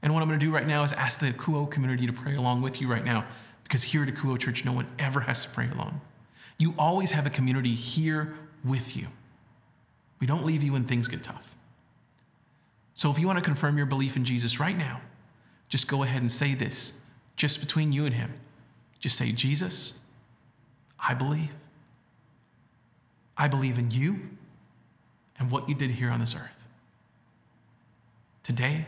And 0.00 0.14
what 0.14 0.22
I'm 0.22 0.28
going 0.28 0.40
to 0.40 0.46
do 0.46 0.50
right 0.50 0.66
now 0.66 0.82
is 0.82 0.94
ask 0.94 1.18
the 1.18 1.30
Akouo 1.30 1.70
community 1.70 2.06
to 2.06 2.12
pray 2.14 2.36
along 2.36 2.62
with 2.62 2.80
you 2.80 2.88
right 2.88 3.04
now, 3.04 3.26
because 3.64 3.82
here 3.82 4.02
at 4.02 4.08
Akouo 4.08 4.38
Church, 4.38 4.64
no 4.64 4.72
one 4.72 4.86
ever 4.98 5.20
has 5.20 5.44
to 5.44 5.50
pray 5.50 5.68
alone. 5.68 6.00
You 6.56 6.72
always 6.78 7.10
have 7.10 7.26
a 7.26 7.30
community 7.30 7.74
here 7.74 8.34
with 8.64 8.96
you. 8.96 9.08
We 10.20 10.26
don't 10.26 10.46
leave 10.46 10.62
you 10.62 10.72
when 10.72 10.84
things 10.84 11.06
get 11.06 11.22
tough. 11.22 11.54
So 12.94 13.10
if 13.10 13.18
you 13.18 13.26
want 13.26 13.38
to 13.38 13.44
confirm 13.44 13.76
your 13.76 13.84
belief 13.86 14.16
in 14.16 14.24
Jesus 14.24 14.58
right 14.58 14.78
now, 14.78 15.02
just 15.68 15.86
go 15.86 16.02
ahead 16.02 16.22
and 16.22 16.32
say 16.32 16.54
this, 16.54 16.94
just 17.38 17.60
between 17.60 17.92
you 17.92 18.04
and 18.04 18.14
Him. 18.14 18.34
Just 18.98 19.16
say, 19.16 19.32
Jesus, 19.32 19.94
I 21.00 21.14
believe. 21.14 21.50
I 23.36 23.48
believe 23.48 23.78
in 23.78 23.90
you 23.90 24.18
and 25.38 25.50
what 25.50 25.68
you 25.68 25.74
did 25.74 25.92
here 25.92 26.10
on 26.10 26.20
this 26.20 26.34
earth. 26.34 26.66
Today, 28.42 28.84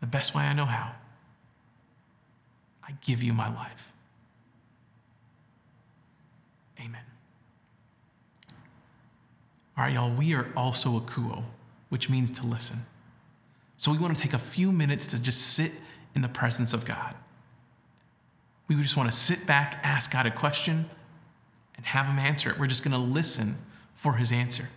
the 0.00 0.06
best 0.06 0.34
way 0.34 0.44
I 0.44 0.54
know 0.54 0.64
how, 0.64 0.92
I 2.86 2.92
give 3.00 3.22
you 3.22 3.32
my 3.32 3.52
life. 3.52 3.90
Amen. 6.78 7.00
All 9.76 9.84
right, 9.84 9.92
y'all, 9.92 10.14
we 10.14 10.34
are 10.34 10.46
also 10.56 11.00
akouo, 11.00 11.42
which 11.88 12.08
means 12.08 12.30
to 12.32 12.46
listen. 12.46 12.78
So 13.76 13.90
we 13.90 13.98
want 13.98 14.14
to 14.14 14.22
take 14.22 14.34
a 14.34 14.38
few 14.38 14.70
minutes 14.70 15.08
to 15.08 15.20
just 15.20 15.54
sit 15.54 15.72
in 16.14 16.22
the 16.22 16.28
presence 16.28 16.72
of 16.72 16.84
God. 16.84 17.16
We 18.68 18.76
just 18.76 18.96
want 18.96 19.10
to 19.10 19.16
sit 19.16 19.46
back, 19.46 19.80
ask 19.82 20.12
God 20.12 20.26
a 20.26 20.30
question, 20.30 20.88
and 21.76 21.86
have 21.86 22.06
Him 22.06 22.18
answer 22.18 22.50
it. 22.50 22.58
We're 22.58 22.66
just 22.66 22.84
going 22.84 22.92
to 22.92 22.98
listen 22.98 23.56
for 23.94 24.14
His 24.14 24.32
answer. 24.32 24.68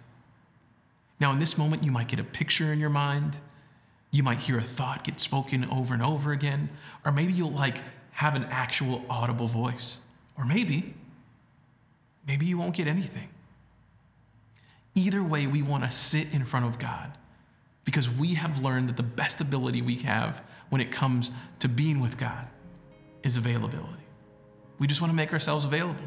Now, 1.19 1.31
in 1.31 1.39
this 1.39 1.57
moment, 1.57 1.83
you 1.83 1.91
might 1.91 2.07
get 2.07 2.19
a 2.19 2.23
picture 2.23 2.73
in 2.73 2.79
your 2.79 2.89
mind. 2.89 3.39
You 4.11 4.23
might 4.23 4.39
hear 4.39 4.57
a 4.57 4.63
thought 4.63 5.03
get 5.03 5.19
spoken 5.19 5.65
over 5.65 5.93
and 5.93 6.03
over 6.03 6.31
again. 6.31 6.69
Or 7.05 7.11
maybe 7.11 7.33
you'll 7.33 7.51
like 7.51 7.77
have 8.11 8.35
an 8.35 8.45
actual 8.45 9.03
audible 9.09 9.47
voice. 9.47 9.99
Or 10.37 10.45
maybe, 10.45 10.93
maybe 12.27 12.45
you 12.45 12.57
won't 12.57 12.75
get 12.75 12.87
anything. 12.87 13.29
Either 14.95 15.23
way, 15.23 15.47
we 15.47 15.61
want 15.61 15.83
to 15.83 15.91
sit 15.91 16.33
in 16.33 16.45
front 16.45 16.65
of 16.65 16.79
God 16.79 17.11
because 17.83 18.09
we 18.09 18.33
have 18.33 18.63
learned 18.63 18.89
that 18.89 18.97
the 18.97 19.03
best 19.03 19.41
ability 19.41 19.81
we 19.81 19.95
have 19.97 20.41
when 20.69 20.81
it 20.81 20.91
comes 20.91 21.31
to 21.59 21.67
being 21.67 21.99
with 21.99 22.17
God 22.17 22.47
is 23.25 23.35
availability. 23.35 24.03
We 24.79 24.87
just 24.87 25.01
want 25.01 25.11
to 25.11 25.15
make 25.15 25.33
ourselves 25.33 25.65
available. 25.65 26.05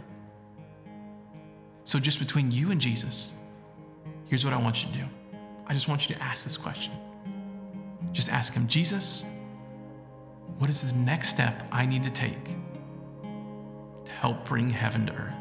So, 1.84 1.98
just 1.98 2.18
between 2.18 2.50
you 2.50 2.70
and 2.70 2.80
Jesus, 2.80 3.34
here's 4.26 4.44
what 4.44 4.54
I 4.54 4.56
want 4.56 4.82
you 4.82 4.92
to 4.92 4.98
do 4.98 5.04
I 5.66 5.74
just 5.74 5.88
want 5.88 6.08
you 6.08 6.14
to 6.14 6.22
ask 6.22 6.44
this 6.44 6.56
question. 6.56 6.92
Just 8.12 8.30
ask 8.30 8.54
Him, 8.54 8.66
Jesus, 8.68 9.24
what 10.58 10.70
is 10.70 10.92
the 10.92 10.98
next 10.98 11.28
step 11.28 11.66
I 11.72 11.84
need 11.84 12.04
to 12.04 12.10
take 12.10 12.56
to 14.04 14.12
help 14.12 14.44
bring 14.44 14.70
heaven 14.70 15.06
to 15.06 15.12
earth? 15.12 15.34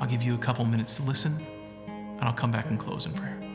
I'll 0.00 0.08
give 0.08 0.22
you 0.22 0.34
a 0.34 0.38
couple 0.38 0.64
minutes 0.64 0.96
to 0.96 1.02
listen, 1.02 1.38
and 1.86 2.22
I'll 2.22 2.32
come 2.32 2.50
back 2.50 2.66
and 2.70 2.78
close 2.78 3.06
in 3.06 3.12
prayer. 3.12 3.49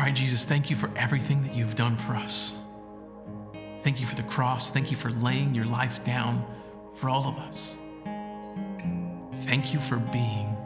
All 0.00 0.06
right, 0.06 0.14
Jesus, 0.14 0.46
thank 0.46 0.70
you 0.70 0.76
for 0.76 0.90
everything 0.96 1.42
that 1.42 1.54
you've 1.54 1.74
done 1.74 1.94
for 1.94 2.14
us. 2.14 2.56
Thank 3.82 4.00
you 4.00 4.06
for 4.06 4.14
the 4.14 4.22
cross. 4.22 4.70
Thank 4.70 4.90
you 4.90 4.96
for 4.96 5.10
laying 5.10 5.54
your 5.54 5.66
life 5.66 6.02
down 6.04 6.42
for 6.94 7.10
all 7.10 7.28
of 7.28 7.36
us. 7.36 7.76
Thank 9.44 9.74
you 9.74 9.78
for 9.78 9.96
being 9.96 10.56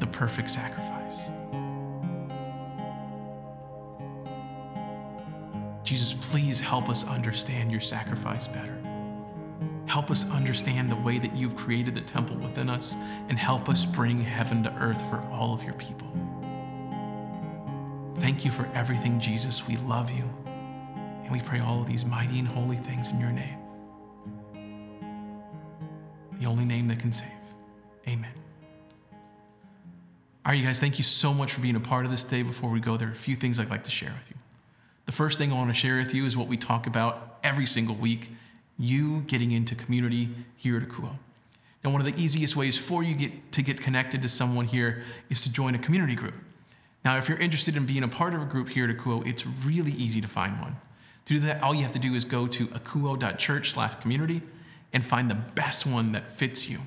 the 0.00 0.08
perfect 0.08 0.50
sacrifice. 0.50 1.30
Jesus, 5.84 6.14
please 6.14 6.58
help 6.58 6.88
us 6.88 7.04
understand 7.04 7.70
your 7.70 7.80
sacrifice 7.80 8.48
better. 8.48 8.76
Help 9.86 10.10
us 10.10 10.28
understand 10.30 10.90
the 10.90 10.96
way 10.96 11.20
that 11.20 11.36
you've 11.36 11.54
created 11.54 11.94
the 11.94 12.00
temple 12.00 12.34
within 12.38 12.68
us 12.68 12.96
and 13.28 13.38
help 13.38 13.68
us 13.68 13.84
bring 13.84 14.20
heaven 14.20 14.64
to 14.64 14.74
earth 14.80 15.00
for 15.08 15.20
all 15.30 15.54
of 15.54 15.62
your 15.62 15.74
people. 15.74 16.10
Thank 18.26 18.44
you 18.44 18.50
for 18.50 18.68
everything, 18.74 19.20
Jesus. 19.20 19.68
We 19.68 19.76
love 19.76 20.10
you. 20.10 20.24
And 21.22 21.30
we 21.30 21.40
pray 21.42 21.60
all 21.60 21.82
of 21.82 21.86
these 21.86 22.04
mighty 22.04 22.40
and 22.40 22.48
holy 22.48 22.76
things 22.76 23.12
in 23.12 23.20
your 23.20 23.30
name. 23.30 23.56
The 26.40 26.46
only 26.46 26.64
name 26.64 26.88
that 26.88 26.98
can 26.98 27.12
save. 27.12 27.28
Amen. 28.08 28.32
All 30.44 30.50
right, 30.50 30.58
you 30.58 30.66
guys, 30.66 30.80
thank 30.80 30.98
you 30.98 31.04
so 31.04 31.32
much 31.32 31.52
for 31.52 31.60
being 31.60 31.76
a 31.76 31.80
part 31.80 32.04
of 32.04 32.10
this 32.10 32.24
day. 32.24 32.42
Before 32.42 32.68
we 32.68 32.80
go, 32.80 32.96
there 32.96 33.06
are 33.06 33.12
a 33.12 33.14
few 33.14 33.36
things 33.36 33.60
I'd 33.60 33.70
like 33.70 33.84
to 33.84 33.92
share 33.92 34.12
with 34.18 34.28
you. 34.28 34.36
The 35.04 35.12
first 35.12 35.38
thing 35.38 35.52
I 35.52 35.54
want 35.54 35.70
to 35.70 35.76
share 35.76 35.98
with 35.98 36.12
you 36.12 36.26
is 36.26 36.36
what 36.36 36.48
we 36.48 36.56
talk 36.56 36.88
about 36.88 37.38
every 37.44 37.64
single 37.64 37.94
week 37.94 38.32
you 38.76 39.20
getting 39.28 39.52
into 39.52 39.76
community 39.76 40.30
here 40.56 40.76
at 40.76 40.82
Akouo. 40.82 41.16
Now, 41.84 41.90
one 41.90 42.04
of 42.04 42.12
the 42.12 42.20
easiest 42.20 42.56
ways 42.56 42.76
for 42.76 43.04
you 43.04 43.14
get, 43.14 43.52
to 43.52 43.62
get 43.62 43.80
connected 43.80 44.20
to 44.22 44.28
someone 44.28 44.66
here 44.66 45.04
is 45.30 45.42
to 45.42 45.52
join 45.52 45.76
a 45.76 45.78
community 45.78 46.16
group. 46.16 46.34
Now, 47.06 47.18
if 47.18 47.28
you're 47.28 47.38
interested 47.38 47.76
in 47.76 47.86
being 47.86 48.02
a 48.02 48.08
part 48.08 48.34
of 48.34 48.42
a 48.42 48.44
group 48.46 48.68
here 48.68 48.90
at 48.90 48.96
Akouo, 48.96 49.24
it's 49.24 49.46
really 49.46 49.92
easy 49.92 50.20
to 50.20 50.26
find 50.26 50.60
one. 50.60 50.74
To 51.26 51.34
do 51.34 51.38
that, 51.38 51.62
all 51.62 51.72
you 51.72 51.84
have 51.84 51.92
to 51.92 52.00
do 52.00 52.16
is 52.16 52.24
go 52.24 52.48
to 52.48 52.66
akouo.church 52.66 53.70
slash 53.70 53.94
community 53.94 54.42
and 54.92 55.04
find 55.04 55.30
the 55.30 55.36
best 55.36 55.86
one 55.86 56.10
that 56.10 56.32
fits 56.32 56.68
you. 56.68 56.80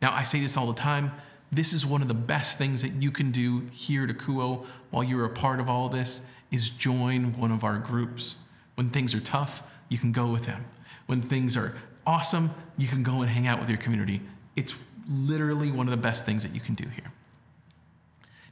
Now, 0.00 0.14
I 0.14 0.22
say 0.22 0.38
this 0.38 0.56
all 0.56 0.68
the 0.68 0.80
time. 0.80 1.10
This 1.50 1.72
is 1.72 1.84
one 1.84 2.00
of 2.00 2.06
the 2.06 2.14
best 2.14 2.58
things 2.58 2.80
that 2.82 3.02
you 3.02 3.10
can 3.10 3.32
do 3.32 3.62
here 3.72 4.04
at 4.04 4.10
Akouo 4.10 4.66
while 4.92 5.02
you're 5.02 5.24
a 5.24 5.30
part 5.30 5.58
of 5.58 5.68
all 5.68 5.88
this 5.88 6.20
is 6.52 6.70
join 6.70 7.36
one 7.36 7.50
of 7.50 7.64
our 7.64 7.78
groups. 7.78 8.36
When 8.76 8.88
things 8.88 9.16
are 9.16 9.20
tough, 9.20 9.64
you 9.88 9.98
can 9.98 10.12
go 10.12 10.28
with 10.28 10.46
them. 10.46 10.64
When 11.06 11.20
things 11.20 11.56
are 11.56 11.74
awesome, 12.06 12.50
you 12.78 12.86
can 12.86 13.02
go 13.02 13.22
and 13.22 13.28
hang 13.28 13.48
out 13.48 13.58
with 13.58 13.68
your 13.68 13.78
community. 13.78 14.20
It's 14.54 14.76
literally 15.10 15.72
one 15.72 15.88
of 15.88 15.90
the 15.90 15.96
best 15.96 16.24
things 16.24 16.44
that 16.44 16.54
you 16.54 16.60
can 16.60 16.74
do 16.74 16.86
here. 16.86 17.10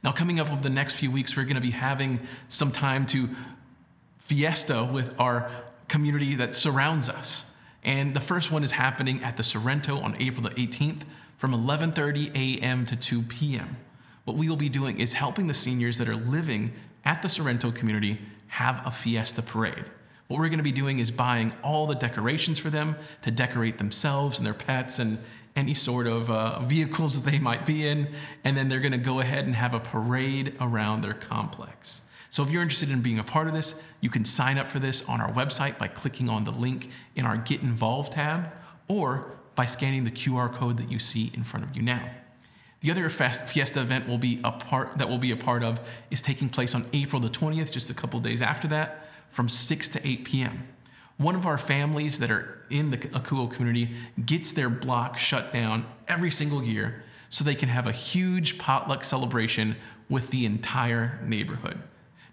Now, 0.03 0.11
coming 0.11 0.39
up 0.39 0.51
over 0.51 0.61
the 0.61 0.69
next 0.69 0.95
few 0.95 1.09
weeks, 1.09 1.37
we're 1.37 1.43
going 1.43 1.55
to 1.55 1.61
be 1.61 1.71
having 1.71 2.19
some 2.49 2.71
time 2.71 3.05
to 3.07 3.29
fiesta 4.17 4.89
with 4.91 5.17
our 5.19 5.49
community 5.87 6.35
that 6.35 6.53
surrounds 6.53 7.07
us. 7.09 7.49
And 7.83 8.13
the 8.13 8.19
first 8.19 8.51
one 8.51 8.63
is 8.63 8.71
happening 8.71 9.23
at 9.23 9.37
the 9.37 9.43
Sorrento 9.43 9.99
on 9.99 10.15
April 10.21 10.43
the 10.43 10.49
18th 10.51 11.03
from 11.37 11.51
11:30 11.51 12.35
a.m. 12.35 12.85
to 12.85 12.95
2 12.95 13.23
p.m. 13.23 13.77
What 14.25 14.37
we 14.37 14.49
will 14.49 14.55
be 14.55 14.69
doing 14.69 14.99
is 14.99 15.13
helping 15.13 15.47
the 15.47 15.53
seniors 15.53 15.97
that 15.97 16.07
are 16.07 16.15
living 16.15 16.71
at 17.05 17.21
the 17.21 17.29
Sorrento 17.29 17.71
community 17.71 18.19
have 18.47 18.81
a 18.85 18.91
fiesta 18.91 19.41
parade. 19.41 19.85
What 20.27 20.39
we're 20.39 20.47
going 20.47 20.59
to 20.59 20.63
be 20.63 20.71
doing 20.71 20.99
is 20.99 21.11
buying 21.11 21.51
all 21.61 21.85
the 21.85 21.95
decorations 21.95 22.57
for 22.57 22.69
them 22.69 22.95
to 23.21 23.31
decorate 23.31 23.77
themselves 23.77 24.37
and 24.37 24.45
their 24.45 24.53
pets 24.53 24.99
and 24.99 25.17
any 25.55 25.73
sort 25.73 26.07
of 26.07 26.29
uh, 26.29 26.59
vehicles 26.61 27.21
that 27.21 27.29
they 27.29 27.39
might 27.39 27.65
be 27.65 27.87
in. 27.87 28.09
And 28.43 28.57
then 28.57 28.69
they're 28.69 28.79
going 28.79 28.93
to 28.93 28.97
go 28.97 29.19
ahead 29.19 29.45
and 29.45 29.55
have 29.55 29.73
a 29.73 29.79
parade 29.79 30.55
around 30.59 31.01
their 31.01 31.13
complex. 31.13 32.01
So 32.29 32.41
if 32.41 32.49
you're 32.49 32.63
interested 32.63 32.89
in 32.89 33.01
being 33.01 33.19
a 33.19 33.23
part 33.23 33.47
of 33.47 33.53
this, 33.53 33.79
you 34.01 34.09
can 34.09 34.25
sign 34.25 34.57
up 34.57 34.65
for 34.65 34.79
this 34.79 35.07
on 35.07 35.21
our 35.21 35.31
website 35.31 35.77
by 35.77 35.87
clicking 35.87 36.29
on 36.29 36.43
the 36.43 36.51
link 36.51 36.89
in 37.15 37.25
our 37.25 37.37
Get 37.37 37.61
Involved 37.61 38.13
tab 38.13 38.51
or 38.87 39.37
by 39.55 39.65
scanning 39.65 40.03
the 40.03 40.11
QR 40.11 40.51
code 40.51 40.77
that 40.77 40.91
you 40.91 40.97
see 40.97 41.31
in 41.35 41.43
front 41.43 41.63
of 41.63 41.75
you 41.75 41.83
now. 41.83 42.09
The 42.81 42.91
other 42.91 43.07
Fiesta 43.07 43.79
event 43.79 44.07
will 44.07 44.17
be 44.17 44.41
a 44.43 44.51
part 44.51 44.97
that 44.97 45.07
will 45.07 45.17
be 45.17 45.31
a 45.31 45.37
part 45.37 45.63
of 45.63 45.79
is 46.11 46.21
taking 46.21 46.49
place 46.49 46.75
on 46.75 46.85
April 46.91 47.21
the 47.21 47.29
20th, 47.29 47.71
just 47.71 47.89
a 47.89 47.93
couple 47.93 48.19
days 48.19 48.41
after 48.41 48.67
that, 48.69 49.07
from 49.29 49.47
6 49.47 49.89
to 49.89 50.05
8 50.05 50.25
p.m. 50.25 50.67
One 51.17 51.35
of 51.35 51.45
our 51.45 51.57
families 51.57 52.19
that 52.19 52.31
are 52.31 52.59
in 52.69 52.89
the 52.89 52.97
Akouo 52.97 53.51
community 53.51 53.89
gets 54.25 54.53
their 54.53 54.69
block 54.69 55.17
shut 55.17 55.51
down 55.51 55.85
every 56.07 56.31
single 56.31 56.63
year 56.63 57.03
so 57.29 57.43
they 57.43 57.55
can 57.55 57.69
have 57.69 57.87
a 57.87 57.91
huge 57.91 58.57
potluck 58.57 59.03
celebration 59.03 59.75
with 60.09 60.29
the 60.31 60.45
entire 60.45 61.19
neighborhood. 61.25 61.79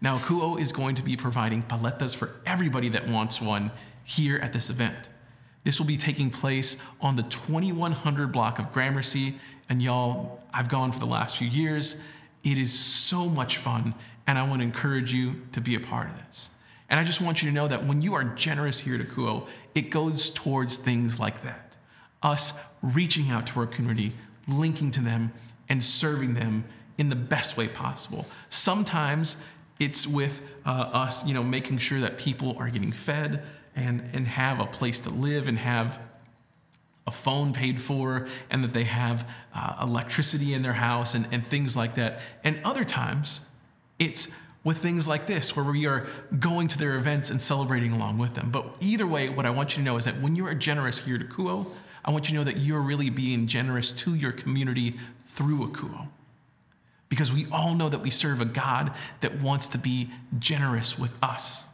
Now, 0.01 0.19
Akouo 0.19 0.59
is 0.59 0.73
going 0.73 0.95
to 0.95 1.03
be 1.03 1.16
providing 1.16 1.62
paletas 1.62 2.16
for 2.16 2.31
everybody 2.47 2.88
that 2.90 3.07
wants 3.07 3.40
one 3.40 3.71
here 4.05 4.38
at 4.38 4.53
this 4.53 4.71
event. 4.71 5.11
This 5.62 5.79
will 5.79 5.87
be 5.87 5.99
taking 5.99 6.31
place 6.31 6.77
on 7.03 7.16
the 7.16 7.23
2100 7.25 8.33
block 8.33 8.59
of 8.59 8.73
Gramercy. 8.73 9.35
And 9.69 9.83
y'all, 9.83 10.40
I've 10.55 10.69
gone 10.69 10.90
for 10.90 10.99
the 10.99 11.07
last 11.07 11.37
few 11.37 11.49
years. 11.49 11.97
It 12.43 12.57
is 12.57 12.73
so 12.73 13.29
much 13.29 13.59
fun, 13.59 13.95
and 14.27 14.38
I 14.38 14.43
want 14.43 14.61
to 14.61 14.64
encourage 14.64 15.12
you 15.12 15.43
to 15.53 15.61
be 15.61 15.75
a 15.75 15.81
part 15.81 16.09
of 16.09 16.16
this. 16.27 16.51
And 16.90 16.98
I 16.98 17.05
just 17.05 17.20
want 17.20 17.42
you 17.42 17.48
to 17.48 17.55
know 17.55 17.68
that 17.68 17.87
when 17.87 18.03
you 18.03 18.14
are 18.14 18.24
generous 18.24 18.81
here 18.81 18.96
at 18.96 19.00
Akouo, 19.00 19.46
it 19.74 19.90
goes 19.90 20.29
towards 20.29 20.76
things 20.76 21.20
like 21.20 21.42
that. 21.42 21.76
Us 22.22 22.53
reaching 22.83 23.31
out 23.31 23.46
to 23.48 23.61
our 23.61 23.66
community, 23.66 24.12
linking 24.48 24.90
to 24.90 25.00
them, 25.00 25.33
and 25.68 25.83
serving 25.83 26.35
them 26.35 26.64
in 26.98 27.09
the 27.09 27.16
best 27.16 27.57
way 27.57 27.68
possible. 27.68 28.26
Sometimes 28.48 29.37
it's 29.79 30.07
with 30.07 30.42
uh, 30.66 30.90
us, 30.92 31.24
you 31.24 31.33
know, 31.33 31.44
making 31.44 31.79
sure 31.79 32.00
that 32.00 32.18
people 32.18 32.57
are 32.59 32.68
getting 32.68 32.92
fed 32.92 33.44
and, 33.76 34.03
and 34.12 34.26
have 34.26 34.61
a 34.61 34.66
place 34.66 35.00
to 35.00 35.11
live 35.11 35.48
and 35.48 35.59
have 35.59 36.00
a 37.07 37.11
phone 37.11 37.53
paid 37.53 37.81
for 37.81 38.26
and 38.50 38.62
that 38.62 38.72
they 38.72 38.85
have 38.85 39.26
uh, 39.55 39.79
electricity 39.83 40.55
in 40.55 40.62
their 40.62 40.74
house 40.74 41.14
and, 41.14 41.26
and 41.33 41.46
things 41.46 41.76
like 41.76 41.94
that. 41.94 42.20
And 42.44 42.61
other 42.64 42.85
times, 42.85 43.40
it's 43.98 44.29
with 44.62 44.79
things 44.79 45.09
like 45.09 45.27
this 45.27 45.57
where 45.57 45.64
we 45.64 45.87
are 45.87 46.07
going 46.38 46.68
to 46.68 46.79
their 46.79 46.96
events 46.96 47.31
and 47.31 47.40
celebrating 47.40 47.92
along 47.92 48.18
with 48.18 48.35
them. 48.35 48.51
But 48.51 48.66
either 48.81 49.07
way, 49.07 49.29
what 49.29 49.46
I 49.46 49.51
want 49.51 49.70
you 49.70 49.77
to 49.77 49.83
know 49.83 49.96
is 49.96 50.05
that 50.05 50.20
when 50.20 50.37
you 50.37 50.46
are 50.46 50.55
generous 50.55 50.99
here 50.99 51.16
at 51.16 51.23
Akouo, 51.23 51.66
I 52.05 52.11
want 52.11 52.29
you 52.29 52.33
to 52.33 52.35
know 52.37 52.44
that 52.44 52.59
you're 52.59 52.81
really 52.81 53.11
being 53.11 53.46
generous 53.46 53.92
to 53.92 54.14
your 54.14 54.33
community 54.33 54.96
through 55.29 55.68
Akouo 55.68 56.09
because 57.09 57.33
we 57.33 57.46
all 57.53 57.75
know 57.75 57.88
that 57.88 57.99
we 57.99 58.09
serve 58.09 58.40
a 58.40 58.46
God 58.46 58.92
that 59.20 59.40
wants 59.40 59.66
to 59.68 59.79
be 59.79 60.11
generous 60.38 60.99
with 60.99 61.12
us 61.23 61.64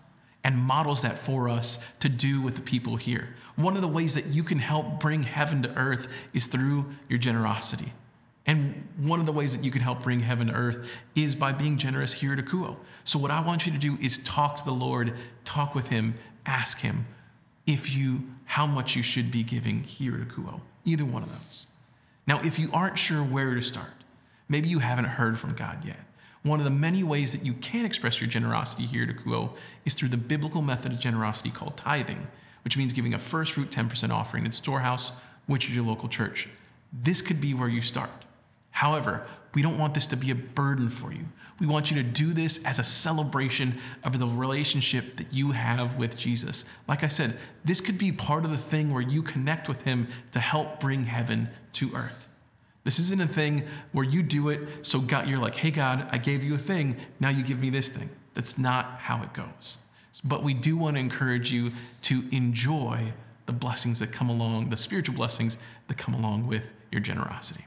and 0.42 0.56
models 0.56 1.02
that 1.02 1.18
for 1.18 1.48
us 1.48 1.78
to 2.00 2.08
do 2.08 2.40
with 2.40 2.54
the 2.54 2.60
people 2.60 2.96
here. 2.96 3.28
One 3.56 3.76
of 3.76 3.82
the 3.82 3.88
ways 3.88 4.14
that 4.14 4.26
you 4.26 4.42
can 4.42 4.58
help 4.58 4.98
bring 4.98 5.22
heaven 5.22 5.62
to 5.62 5.76
earth 5.76 6.08
is 6.32 6.46
through 6.46 6.86
your 7.08 7.18
generosity. 7.18 7.92
And 8.46 8.88
one 8.98 9.18
of 9.18 9.26
the 9.26 9.32
ways 9.32 9.56
that 9.56 9.64
you 9.64 9.70
can 9.70 9.82
help 9.82 10.02
bring 10.02 10.20
heaven 10.20 10.46
to 10.46 10.52
earth 10.52 10.88
is 11.14 11.34
by 11.34 11.52
being 11.52 11.76
generous 11.76 12.12
here 12.12 12.32
at 12.32 12.38
Akouo. 12.38 12.76
So, 13.04 13.18
what 13.18 13.30
I 13.30 13.40
want 13.40 13.66
you 13.66 13.72
to 13.72 13.78
do 13.78 13.98
is 14.00 14.18
talk 14.18 14.56
to 14.56 14.64
the 14.64 14.72
Lord, 14.72 15.14
talk 15.44 15.74
with 15.74 15.88
Him, 15.88 16.14
ask 16.46 16.78
Him 16.78 17.06
if 17.66 17.94
you 17.94 18.22
how 18.44 18.66
much 18.66 18.94
you 18.94 19.02
should 19.02 19.32
be 19.32 19.42
giving 19.42 19.82
here 19.82 20.14
at 20.14 20.28
Akouo. 20.28 20.60
Either 20.84 21.04
one 21.04 21.24
of 21.24 21.28
those. 21.28 21.66
Now, 22.28 22.40
if 22.44 22.58
you 22.58 22.70
aren't 22.72 22.98
sure 22.98 23.22
where 23.22 23.54
to 23.54 23.62
start, 23.62 23.90
Maybe 24.48 24.68
you 24.68 24.78
haven't 24.78 25.06
heard 25.06 25.38
from 25.38 25.54
God 25.54 25.84
yet. 25.84 25.98
One 26.42 26.60
of 26.60 26.64
the 26.64 26.70
many 26.70 27.02
ways 27.02 27.32
that 27.32 27.44
you 27.44 27.54
can 27.54 27.84
express 27.84 28.20
your 28.20 28.30
generosity 28.30 28.84
here 28.84 29.02
at 29.02 29.08
Akouo 29.08 29.50
is 29.84 29.94
through 29.94 30.10
the 30.10 30.16
biblical 30.16 30.62
method 30.62 30.92
of 30.92 31.00
generosity 31.00 31.50
called 31.50 31.76
tithing, 31.76 32.26
which 32.62 32.76
means 32.76 32.92
giving 32.92 33.14
a 33.14 33.18
first 33.18 33.52
fruit 33.52 33.70
10% 33.70 34.10
offering 34.10 34.44
the 34.44 34.52
storehouse, 34.52 35.10
which 35.46 35.68
is 35.68 35.74
your 35.74 35.84
local 35.84 36.08
church. 36.08 36.48
This 36.92 37.20
could 37.20 37.40
be 37.40 37.54
where 37.54 37.68
you 37.68 37.82
start. 37.82 38.26
However, 38.76 39.26
we 39.54 39.62
don't 39.62 39.78
want 39.78 39.94
this 39.94 40.06
to 40.08 40.18
be 40.18 40.30
a 40.30 40.34
burden 40.34 40.90
for 40.90 41.10
you. 41.10 41.24
We 41.58 41.66
want 41.66 41.90
you 41.90 41.96
to 41.96 42.02
do 42.02 42.34
this 42.34 42.62
as 42.66 42.78
a 42.78 42.84
celebration 42.84 43.78
of 44.04 44.18
the 44.18 44.26
relationship 44.26 45.16
that 45.16 45.32
you 45.32 45.52
have 45.52 45.96
with 45.96 46.14
Jesus. 46.14 46.66
Like 46.86 47.02
I 47.02 47.08
said, 47.08 47.38
this 47.64 47.80
could 47.80 47.96
be 47.96 48.12
part 48.12 48.44
of 48.44 48.50
the 48.50 48.58
thing 48.58 48.92
where 48.92 49.00
you 49.00 49.22
connect 49.22 49.66
with 49.66 49.80
Him 49.80 50.08
to 50.32 50.40
help 50.40 50.78
bring 50.78 51.04
heaven 51.04 51.48
to 51.72 51.90
earth. 51.94 52.28
This 52.84 52.98
isn't 52.98 53.22
a 53.22 53.26
thing 53.26 53.64
where 53.92 54.04
you 54.04 54.22
do 54.22 54.50
it 54.50 54.84
so 54.84 55.00
God, 55.00 55.26
you're 55.26 55.38
like, 55.38 55.54
hey, 55.54 55.70
God, 55.70 56.06
I 56.10 56.18
gave 56.18 56.44
you 56.44 56.52
a 56.52 56.58
thing. 56.58 56.96
Now 57.18 57.30
you 57.30 57.42
give 57.42 57.58
me 57.58 57.70
this 57.70 57.88
thing. 57.88 58.10
That's 58.34 58.58
not 58.58 58.98
how 58.98 59.22
it 59.22 59.32
goes. 59.32 59.78
But 60.22 60.42
we 60.42 60.52
do 60.52 60.76
want 60.76 60.96
to 60.96 61.00
encourage 61.00 61.50
you 61.50 61.70
to 62.02 62.24
enjoy 62.30 63.10
the 63.46 63.54
blessings 63.54 64.00
that 64.00 64.12
come 64.12 64.28
along, 64.28 64.68
the 64.68 64.76
spiritual 64.76 65.16
blessings 65.16 65.56
that 65.88 65.96
come 65.96 66.12
along 66.12 66.46
with 66.46 66.66
your 66.92 67.00
generosity. 67.00 67.64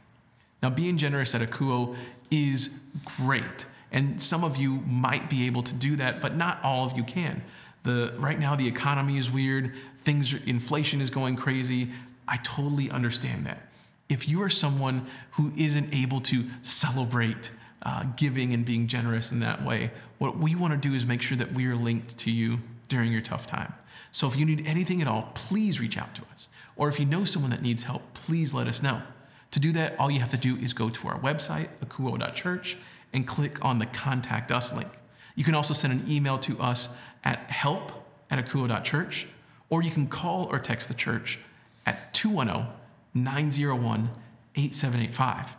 Now, 0.62 0.70
being 0.70 0.98
generous 0.98 1.34
at 1.36 1.42
Akouo 1.42 1.96
is 2.32 2.70
great. 3.18 3.66
And 3.92 4.22
some 4.22 4.44
of 4.44 4.58
you 4.58 4.76
might 4.88 5.30
be 5.30 5.48
able 5.48 5.64
to 5.64 5.74
do 5.74 5.96
that, 5.96 6.22
but 6.22 6.36
not 6.36 6.60
all 6.64 6.86
of 6.86 6.96
you 6.96 7.04
can. 7.04 7.42
The, 7.84 8.14
right 8.18 8.40
now, 8.40 8.56
the 8.56 8.68
economy 8.68 9.18
is 9.18 9.32
weird. 9.32 9.76
Things, 10.04 10.34
inflation 10.46 11.02
is 11.02 11.10
going 11.10 11.36
crazy. 11.36 11.90
I 12.28 12.38
totally 12.38 12.92
understand 12.92 13.46
that 13.46 13.70
if 14.10 14.28
you 14.28 14.42
are 14.42 14.50
someone 14.50 15.08
who 15.32 15.52
isn't 15.56 15.94
able 15.94 16.20
to 16.22 16.46
celebrate 16.62 17.52
uh, 17.84 18.04
giving 18.18 18.54
and 18.54 18.66
being 18.66 18.88
generous 18.88 19.32
in 19.32 19.40
that 19.40 19.64
way, 19.64 19.92
what 20.18 20.38
we 20.38 20.56
want 20.56 20.74
to 20.74 20.90
do 20.90 20.96
is 20.96 21.06
make 21.06 21.22
sure 21.22 21.38
that 21.38 21.54
we 21.54 21.68
are 21.68 21.76
linked 21.76 22.18
to 22.18 22.32
you 22.32 22.60
during 22.88 23.12
your 23.12 23.22
tough 23.22 23.46
time. 23.46 23.74
So 24.12 24.28
if 24.28 24.36
you 24.36 24.46
need 24.46 24.66
anything 24.66 25.02
at 25.02 25.08
all, 25.08 25.32
please 25.36 25.80
reach 25.80 25.98
out 25.98 26.14
to 26.16 26.24
us. 26.32 26.50
Or 26.76 26.90
if 26.90 27.00
you 27.00 27.06
know 27.06 27.24
someone 27.24 27.52
that 27.52 27.62
needs 27.62 27.84
help, 27.84 28.02
please 28.14 28.54
let 28.54 28.68
us 28.68 28.82
know. 28.82 29.02
To 29.52 29.60
do 29.60 29.72
that, 29.74 29.98
all 30.00 30.12
you 30.12 30.20
have 30.20 30.32
to 30.32 30.38
do 30.38 30.56
is 30.58 30.74
go 30.74 30.90
to 30.90 31.08
our 31.08 31.20
website, 31.20 31.68
akouo.church, 31.84 32.78
and 33.14 33.28
click 33.28 33.64
on 33.64 33.80
the 33.80 33.88
Contact 33.88 34.52
Us 34.52 34.72
link. 34.74 34.90
You 35.36 35.44
can 35.44 35.56
also 35.56 35.74
send 35.74 35.94
an 35.94 36.12
email 36.12 36.38
to 36.40 36.60
us 36.60 36.90
at 37.24 37.40
help 37.50 37.92
at 38.30 38.44
akouo.church, 38.46 39.28
or 39.70 39.82
you 39.82 39.92
can 39.92 40.08
call 40.08 40.46
or 40.46 40.60
text 40.60 40.88
the 40.88 40.94
church 40.94 41.40
at 41.86 42.14
210 42.14 42.68
901 43.14 44.10
8785. 44.56 45.56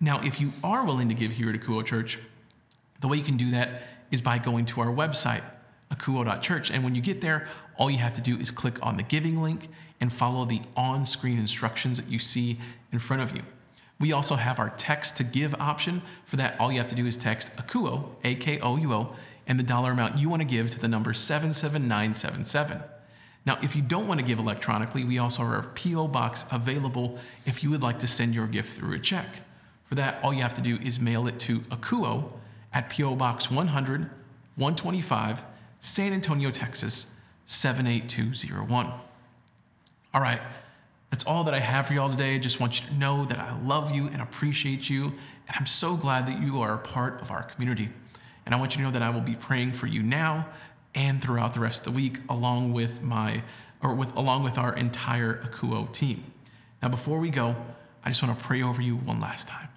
Now, 0.00 0.20
if 0.20 0.40
you 0.40 0.52
are 0.64 0.84
willing 0.84 1.08
to 1.08 1.14
give 1.14 1.32
here 1.32 1.50
at 1.50 1.56
Akouo 1.60 1.84
Church, 1.84 2.18
the 3.00 3.08
way 3.08 3.18
you 3.18 3.22
can 3.22 3.36
do 3.36 3.50
that 3.50 3.82
is 4.10 4.20
by 4.20 4.38
going 4.38 4.64
to 4.66 4.80
our 4.80 4.88
website, 4.88 5.42
akouo.church. 5.90 6.70
And 6.70 6.84
when 6.84 6.94
you 6.94 7.02
get 7.02 7.20
there, 7.20 7.46
all 7.76 7.90
you 7.90 7.98
have 7.98 8.14
to 8.14 8.20
do 8.20 8.36
is 8.38 8.50
click 8.50 8.84
on 8.84 8.96
the 8.96 9.02
giving 9.02 9.42
link 9.42 9.68
and 10.00 10.12
follow 10.12 10.44
the 10.44 10.60
on 10.76 11.04
screen 11.04 11.38
instructions 11.38 11.98
that 11.98 12.08
you 12.08 12.18
see 12.18 12.58
in 12.92 12.98
front 12.98 13.22
of 13.22 13.36
you. 13.36 13.42
We 13.98 14.12
also 14.12 14.36
have 14.36 14.58
our 14.58 14.70
text 14.70 15.16
to 15.18 15.24
give 15.24 15.54
option. 15.56 16.00
For 16.24 16.36
that, 16.36 16.58
all 16.58 16.72
you 16.72 16.78
have 16.78 16.88
to 16.88 16.94
do 16.94 17.06
is 17.06 17.16
text 17.16 17.54
AKOUO, 17.56 18.08
A 18.24 18.34
K 18.34 18.58
O 18.60 18.76
U 18.76 18.92
O, 18.94 19.14
and 19.46 19.58
the 19.58 19.62
dollar 19.62 19.92
amount 19.92 20.18
you 20.18 20.28
want 20.28 20.40
to 20.40 20.46
give 20.46 20.70
to 20.70 20.80
the 20.80 20.88
number 20.88 21.12
77977. 21.12 22.82
Now, 23.46 23.58
if 23.62 23.74
you 23.74 23.82
don't 23.82 24.06
want 24.06 24.20
to 24.20 24.26
give 24.26 24.38
electronically, 24.38 25.04
we 25.04 25.18
also 25.18 25.42
have 25.44 25.64
a 25.64 25.68
P.O. 25.68 26.08
box 26.08 26.44
available 26.52 27.18
if 27.46 27.62
you 27.62 27.70
would 27.70 27.82
like 27.82 27.98
to 28.00 28.06
send 28.06 28.34
your 28.34 28.46
gift 28.46 28.74
through 28.74 28.94
a 28.94 28.98
check. 28.98 29.26
For 29.86 29.94
that, 29.94 30.22
all 30.22 30.34
you 30.34 30.42
have 30.42 30.54
to 30.54 30.60
do 30.60 30.76
is 30.76 31.00
mail 31.00 31.26
it 31.26 31.38
to 31.40 31.60
AKOUO 31.60 32.32
at 32.72 32.90
P.O. 32.90 33.16
Box 33.16 33.50
100, 33.50 34.02
125, 34.56 35.42
San 35.80 36.12
Antonio, 36.12 36.50
Texas, 36.50 37.06
78201. 37.46 38.92
All 40.12 40.20
right, 40.20 40.40
that's 41.10 41.24
all 41.24 41.44
that 41.44 41.54
I 41.54 41.58
have 41.58 41.86
for 41.86 41.94
y'all 41.94 42.10
today. 42.10 42.34
I 42.34 42.38
just 42.38 42.60
want 42.60 42.80
you 42.80 42.88
to 42.88 42.94
know 42.94 43.24
that 43.24 43.38
I 43.38 43.58
love 43.60 43.90
you 43.94 44.06
and 44.06 44.20
appreciate 44.20 44.88
you, 44.88 45.04
and 45.04 45.56
I'm 45.56 45.66
so 45.66 45.96
glad 45.96 46.26
that 46.26 46.40
you 46.40 46.60
are 46.60 46.74
a 46.74 46.78
part 46.78 47.20
of 47.20 47.30
our 47.30 47.42
community. 47.42 47.88
And 48.46 48.54
I 48.54 48.58
want 48.58 48.72
you 48.72 48.78
to 48.78 48.82
know 48.84 48.90
that 48.90 49.02
I 49.02 49.10
will 49.10 49.20
be 49.20 49.34
praying 49.34 49.72
for 49.72 49.86
you 49.86 50.02
now 50.02 50.46
and 50.94 51.22
throughout 51.22 51.54
the 51.54 51.60
rest 51.60 51.86
of 51.86 51.92
the 51.92 51.96
week, 51.96 52.18
along 52.28 52.72
with 52.72 53.02
my 53.02 53.42
or 53.82 53.94
with 53.94 54.14
along 54.16 54.44
with 54.44 54.58
our 54.58 54.74
entire 54.74 55.42
Akouo 55.42 55.90
team. 55.92 56.24
Now, 56.82 56.88
before 56.88 57.18
we 57.18 57.30
go, 57.30 57.54
I 58.04 58.10
just 58.10 58.22
want 58.22 58.38
to 58.38 58.44
pray 58.44 58.62
over 58.62 58.82
you 58.82 58.96
one 58.96 59.20
last 59.20 59.48
time. 59.48 59.68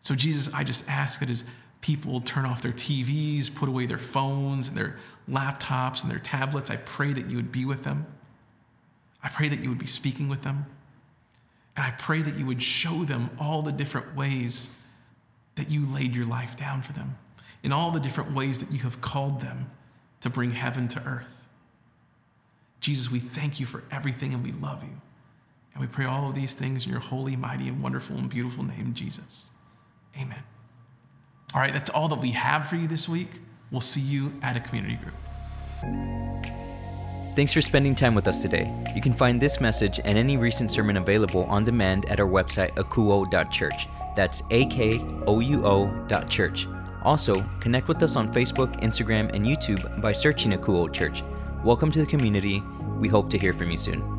So, 0.00 0.14
Jesus, 0.14 0.52
I 0.54 0.64
just 0.64 0.88
ask 0.88 1.20
that 1.20 1.30
as 1.30 1.44
people 1.80 2.20
turn 2.20 2.44
off 2.44 2.62
their 2.62 2.72
TVs, 2.72 3.54
put 3.54 3.68
away 3.68 3.86
their 3.86 3.98
phones 3.98 4.68
and 4.68 4.76
their 4.76 4.96
laptops 5.30 6.02
and 6.02 6.10
their 6.10 6.18
tablets, 6.18 6.70
I 6.70 6.76
pray 6.76 7.12
that 7.12 7.26
you 7.26 7.36
would 7.36 7.52
be 7.52 7.64
with 7.64 7.82
them. 7.82 8.06
I 9.22 9.28
pray 9.28 9.48
that 9.48 9.60
you 9.60 9.68
would 9.68 9.78
be 9.78 9.86
speaking 9.86 10.28
with 10.28 10.42
them. 10.42 10.66
And 11.76 11.84
I 11.84 11.90
pray 11.90 12.22
that 12.22 12.36
you 12.36 12.46
would 12.46 12.62
show 12.62 13.04
them 13.04 13.30
all 13.38 13.62
the 13.62 13.72
different 13.72 14.16
ways 14.16 14.68
that 15.56 15.70
you 15.70 15.84
laid 15.92 16.14
your 16.14 16.26
life 16.26 16.56
down 16.56 16.82
for 16.82 16.92
them, 16.92 17.16
in 17.62 17.72
all 17.72 17.90
the 17.90 18.00
different 18.00 18.32
ways 18.32 18.60
that 18.60 18.70
you 18.70 18.80
have 18.80 19.00
called 19.00 19.40
them 19.40 19.70
to 20.20 20.30
bring 20.30 20.50
heaven 20.52 20.88
to 20.88 21.02
earth. 21.04 21.44
Jesus, 22.80 23.10
we 23.10 23.18
thank 23.18 23.58
you 23.58 23.66
for 23.66 23.82
everything 23.90 24.32
and 24.32 24.44
we 24.44 24.52
love 24.52 24.82
you. 24.82 25.00
And 25.74 25.80
we 25.80 25.86
pray 25.86 26.04
all 26.06 26.28
of 26.28 26.34
these 26.34 26.54
things 26.54 26.86
in 26.86 26.92
your 26.92 27.00
holy, 27.00 27.36
mighty, 27.36 27.68
and 27.68 27.82
wonderful 27.82 28.16
and 28.16 28.30
beautiful 28.30 28.64
name, 28.64 28.94
Jesus. 28.94 29.50
Amen. 30.18 30.42
All 31.54 31.60
right, 31.60 31.72
that's 31.72 31.90
all 31.90 32.08
that 32.08 32.18
we 32.18 32.32
have 32.32 32.68
for 32.68 32.76
you 32.76 32.86
this 32.86 33.08
week. 33.08 33.40
We'll 33.70 33.80
see 33.80 34.00
you 34.00 34.32
at 34.42 34.56
a 34.56 34.60
community 34.60 34.96
group. 34.96 35.14
Thanks 37.34 37.52
for 37.52 37.60
spending 37.60 37.94
time 37.94 38.14
with 38.14 38.28
us 38.28 38.40
today. 38.40 38.72
You 38.94 39.02
can 39.02 39.12
find 39.12 39.40
this 39.40 39.60
message 39.60 40.00
and 40.04 40.16
any 40.16 40.36
recent 40.36 40.70
sermon 40.70 40.96
available 40.96 41.44
on 41.44 41.64
demand 41.64 42.06
at 42.06 42.18
our 42.18 42.26
website, 42.26 42.74
akouo.church. 42.76 43.88
That's 44.16 44.42
A 44.50 44.64
K 44.66 44.98
O 45.26 45.40
U 45.40 45.66
O 45.66 46.06
church. 46.28 46.66
Also, 47.02 47.44
connect 47.60 47.88
with 47.88 48.02
us 48.02 48.16
on 48.16 48.32
Facebook, 48.32 48.80
Instagram, 48.82 49.32
and 49.34 49.44
YouTube 49.44 50.00
by 50.00 50.12
searching 50.12 50.52
Akouo 50.52 50.92
Church. 50.92 51.22
Welcome 51.62 51.92
to 51.92 52.00
the 52.00 52.06
community. 52.06 52.62
We 52.98 53.08
hope 53.08 53.28
to 53.30 53.38
hear 53.38 53.52
from 53.52 53.70
you 53.70 53.78
soon. 53.78 54.15